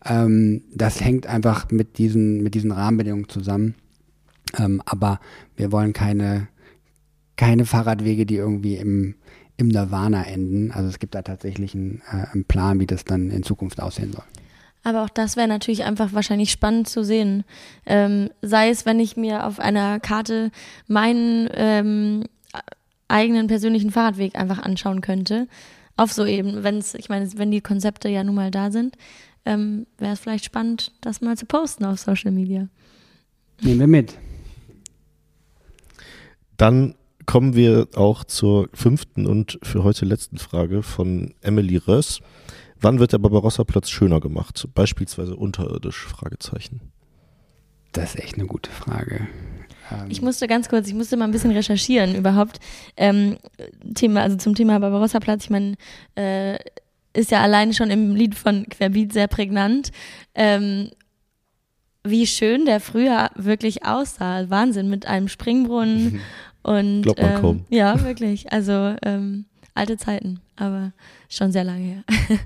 [0.05, 3.76] Ähm, das hängt einfach mit diesen, mit diesen Rahmenbedingungen zusammen.
[4.59, 5.20] Ähm, aber
[5.55, 6.49] wir wollen keine,
[7.38, 9.16] keine Fahrradwege, die irgendwie im,
[9.56, 10.72] im Nirvana enden.
[10.72, 14.12] Also es gibt da tatsächlich einen, äh, einen Plan, wie das dann in Zukunft aussehen
[14.12, 14.26] soll.
[14.84, 17.44] Aber auch das wäre natürlich einfach wahrscheinlich spannend zu sehen.
[17.86, 20.52] Ähm, sei es, wenn ich mir auf einer Karte
[20.88, 22.24] meinen ähm,
[23.08, 25.48] eigenen persönlichen Fahrradweg einfach anschauen könnte.
[25.96, 28.96] Auf so eben, wenn es, ich meine, wenn die Konzepte ja nun mal da sind,
[29.46, 32.68] ähm, wäre es vielleicht spannend, das mal zu posten auf Social Media.
[33.62, 34.14] Nehmen wir mit.
[36.58, 36.96] Dann
[37.28, 42.22] kommen wir auch zur fünften und für heute letzten Frage von Emily Röss.
[42.80, 44.68] Wann wird der Barbarossa-Platz schöner gemacht?
[44.74, 46.06] Beispielsweise unterirdisch?
[46.06, 46.82] Fragezeichen.
[47.92, 49.28] Das ist echt eine gute Frage.
[49.92, 52.60] Ähm, Ich musste ganz kurz, ich musste mal ein bisschen recherchieren überhaupt.
[52.96, 53.38] Ähm,
[53.94, 55.76] Thema, also zum Thema Barbarossa-Platz, ich meine,
[56.16, 56.58] äh,
[57.14, 59.92] ist ja allein schon im Lied von Querbeat sehr prägnant.
[60.34, 60.92] Ähm,
[62.04, 64.50] wie schön der früher wirklich aussah.
[64.50, 66.22] Wahnsinn, mit einem Springbrunnen
[66.68, 67.65] und Glaubt man ähm, kaum.
[67.70, 68.51] Ja, wirklich.
[68.51, 70.91] Also ähm, alte Zeiten, aber
[71.30, 72.03] schon sehr lange her.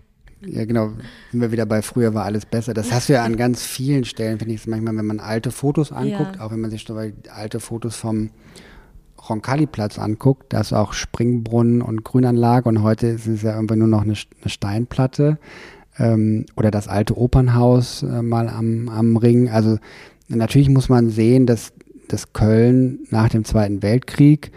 [0.43, 0.93] Ja, genau.
[1.32, 2.74] Sind wir wieder bei früher war alles besser.
[2.74, 5.91] Das hast du ja an ganz vielen Stellen, finde ich, manchmal, wenn man alte Fotos
[5.91, 6.41] anguckt, Ja.
[6.43, 6.84] auch wenn man sich
[7.32, 8.32] alte Fotos vom
[9.30, 13.88] Roncalli-Platz anguckt, da ist auch Springbrunnen und Grünanlage und heute ist es ja irgendwie nur
[13.88, 15.38] noch eine, eine Steinplatte
[15.99, 19.47] ähm, oder das alte Opernhaus äh, mal am, am Ring.
[19.49, 19.78] Also
[20.28, 21.72] natürlich muss man sehen, dass,
[22.12, 24.51] dass Köln nach dem Zweiten Weltkrieg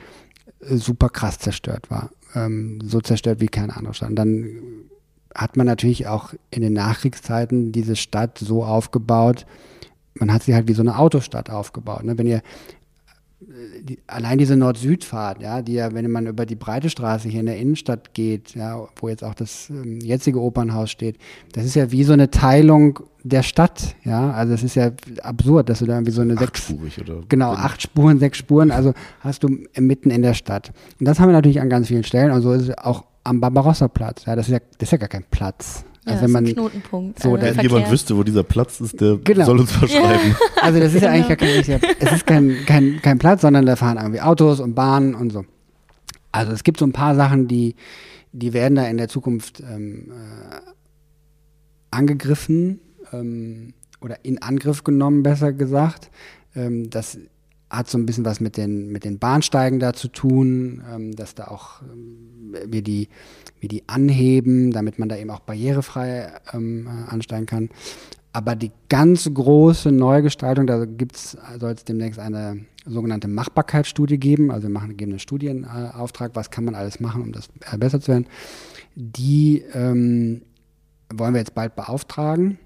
[0.61, 2.11] äh, super krass zerstört war.
[2.35, 4.11] Ähm, so zerstört wie keine andere Stadt.
[4.11, 4.47] Und dann
[5.35, 9.47] hat man natürlich auch in den Nachkriegszeiten diese Stadt so aufgebaut,
[10.15, 12.05] man hat sie halt wie so eine Autostadt aufgebaut.
[12.05, 12.17] Ne?
[12.17, 12.43] Wenn ihr
[13.83, 17.47] die, allein diese Nord-Süd-Fahrt, ja, die ja, wenn man über die breite Straße hier in
[17.47, 21.19] der Innenstadt geht, ja, wo jetzt auch das ähm, jetzige Opernhaus steht,
[21.53, 24.31] das ist ja wie so eine Teilung der Stadt, ja.
[24.33, 24.91] Also es ist ja
[25.23, 27.23] absurd, dass du da irgendwie so eine sechs, Achtspurig oder?
[27.29, 30.73] Genau, acht Spuren, sechs Spuren, also hast du mitten in der Stadt.
[31.01, 33.41] Und das haben wir natürlich an ganz vielen Stellen und so ist es auch am
[33.41, 34.27] Barbarossa-Platz.
[34.27, 35.85] Ja, das ist ja, das ist ja gar kein Platz.
[36.07, 37.21] Ja, Also wenn man, Knotenpunkt.
[37.23, 37.71] so, also der- Wenn Verkehr.
[37.71, 39.45] jemand wüsste, wo dieser Platz ist, der Genau.
[39.47, 40.37] soll uns verschreiben.
[40.61, 41.29] also das ist ja eigentlich Genau.
[41.29, 44.75] gar kein, richtiger- es ist kein, kein, kein Platz, sondern da fahren irgendwie Autos und
[44.75, 45.45] Bahnen und so.
[46.33, 47.75] Also es gibt so ein paar Sachen, die,
[48.33, 50.71] die werden da in der Zukunft ähm, äh,
[51.91, 52.81] angegriffen
[53.13, 56.11] ähm, oder in Angriff genommen, besser gesagt.
[56.55, 57.19] Ähm, das
[57.71, 61.35] hat so ein bisschen was mit den, mit den Bahnsteigen da zu tun, ähm, dass
[61.35, 63.09] da auch ähm, wir, die,
[63.61, 67.71] wir die anheben, damit man da eben auch barrierefrei ähm, äh, ansteigen kann.
[68.33, 70.85] Aber die ganz große Neugestaltung, da
[71.61, 74.51] soll es demnächst eine sogenannte Machbarkeitsstudie geben.
[74.51, 77.49] Also wir machen, geben einen Studienauftrag, was kann man alles machen, um das
[77.79, 78.27] besser zu werden.
[78.97, 80.43] Die ähm,
[81.13, 82.59] wollen wir jetzt bald beauftragen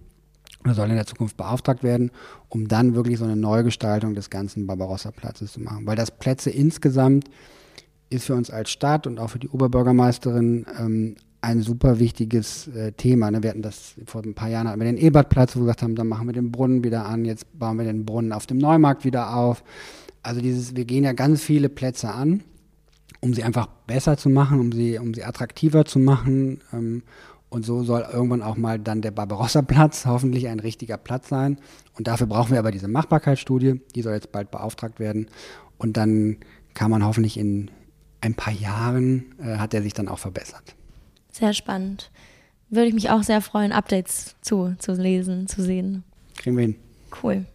[0.65, 2.11] oder soll in der Zukunft beauftragt werden,
[2.49, 5.87] um dann wirklich so eine Neugestaltung des ganzen Barbarossa-Platzes zu machen.
[5.87, 7.29] Weil das Plätze insgesamt
[8.11, 12.93] ist für uns als Stadt und auch für die Oberbürgermeisterin ähm, ein super wichtiges äh,
[12.93, 13.31] Thema.
[13.31, 13.43] Ne?
[13.43, 15.95] Wir hatten das vor ein paar Jahren hatten wir den Ebertplatz, wo wir gesagt haben,
[15.95, 19.05] dann machen wir den Brunnen wieder an, jetzt bauen wir den Brunnen auf dem Neumarkt
[19.05, 19.63] wieder auf.
[20.23, 22.43] Also dieses, wir gehen ja ganz viele Plätze an,
[23.21, 26.61] um sie einfach besser zu machen, um sie, um sie attraktiver zu machen.
[26.73, 27.03] Ähm,
[27.51, 31.59] und so soll irgendwann auch mal dann der Barbarossa-Platz hoffentlich ein richtiger Platz sein.
[31.97, 35.29] Und dafür brauchen wir aber diese Machbarkeitsstudie, die soll jetzt bald beauftragt werden.
[35.79, 36.39] Und dann
[36.75, 37.71] kann man hoffentlich in
[38.21, 40.75] ein paar Jahren, äh, hat er sich dann auch verbessert.
[41.31, 42.11] Sehr spannend.
[42.69, 46.05] Würde ich mich auch sehr freuen, Updates zu, zu lesen, zu sehen.
[46.37, 46.77] Kriegen wir hin.
[47.23, 47.47] Cool.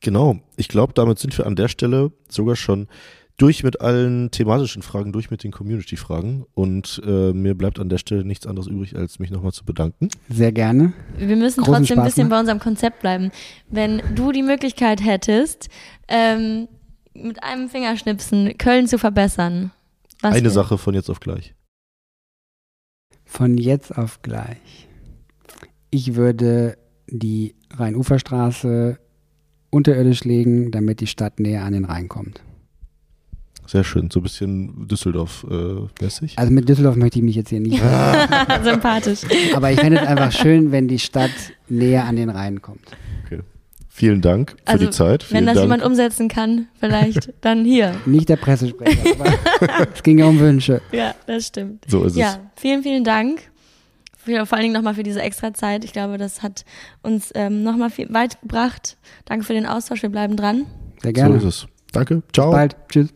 [0.00, 0.38] Genau.
[0.56, 2.86] Ich glaube, damit sind wir an der Stelle sogar schon
[3.38, 6.46] durch mit allen thematischen Fragen, durch mit den Community-Fragen.
[6.54, 10.08] Und äh, mir bleibt an der Stelle nichts anderes übrig, als mich nochmal zu bedanken.
[10.30, 10.92] Sehr gerne.
[11.18, 12.30] Wir müssen Großen trotzdem ein Spaß bisschen gemacht.
[12.30, 13.30] bei unserem Konzept bleiben.
[13.68, 15.68] Wenn du die Möglichkeit hättest,
[16.08, 16.68] ähm,
[17.14, 19.70] mit einem Fingerschnipsen Köln zu verbessern.
[20.22, 21.54] Was Eine wär- Sache von jetzt auf gleich.
[23.24, 24.88] Von jetzt auf gleich.
[25.90, 26.78] Ich würde
[27.08, 28.98] die Rheinuferstraße
[29.70, 32.42] unterirdisch legen, damit die Stadt näher an den Rhein kommt.
[33.66, 34.10] Sehr schön.
[34.10, 36.38] So ein bisschen Düsseldorf-mäßig.
[36.38, 37.80] Also mit Düsseldorf möchte ich mich jetzt hier nicht.
[38.62, 39.20] Sympathisch.
[39.54, 41.30] Aber ich fände es einfach schön, wenn die Stadt
[41.68, 42.96] näher an den Rhein kommt.
[43.88, 45.22] Vielen Dank für Also, die Zeit.
[45.22, 45.64] Vielen Wenn das Dank.
[45.64, 47.94] jemand umsetzen kann, vielleicht dann hier.
[48.04, 50.82] Nicht der Pressesprecher, aber es ging ja um Wünsche.
[50.92, 51.82] Ja, das stimmt.
[51.88, 52.18] So ist es.
[52.18, 53.40] Ja, vielen, vielen Dank.
[54.26, 55.82] Vor allen Dingen nochmal für diese extra Zeit.
[55.82, 56.66] Ich glaube, das hat
[57.02, 58.98] uns ähm, nochmal viel weit gebracht.
[59.24, 60.02] Danke für den Austausch.
[60.02, 60.66] Wir bleiben dran.
[61.02, 61.40] Sehr gerne.
[61.40, 61.66] So ist es.
[61.92, 62.22] Danke.
[62.34, 62.50] Ciao.
[62.50, 62.76] Bis bald.
[62.90, 63.08] Tschüss.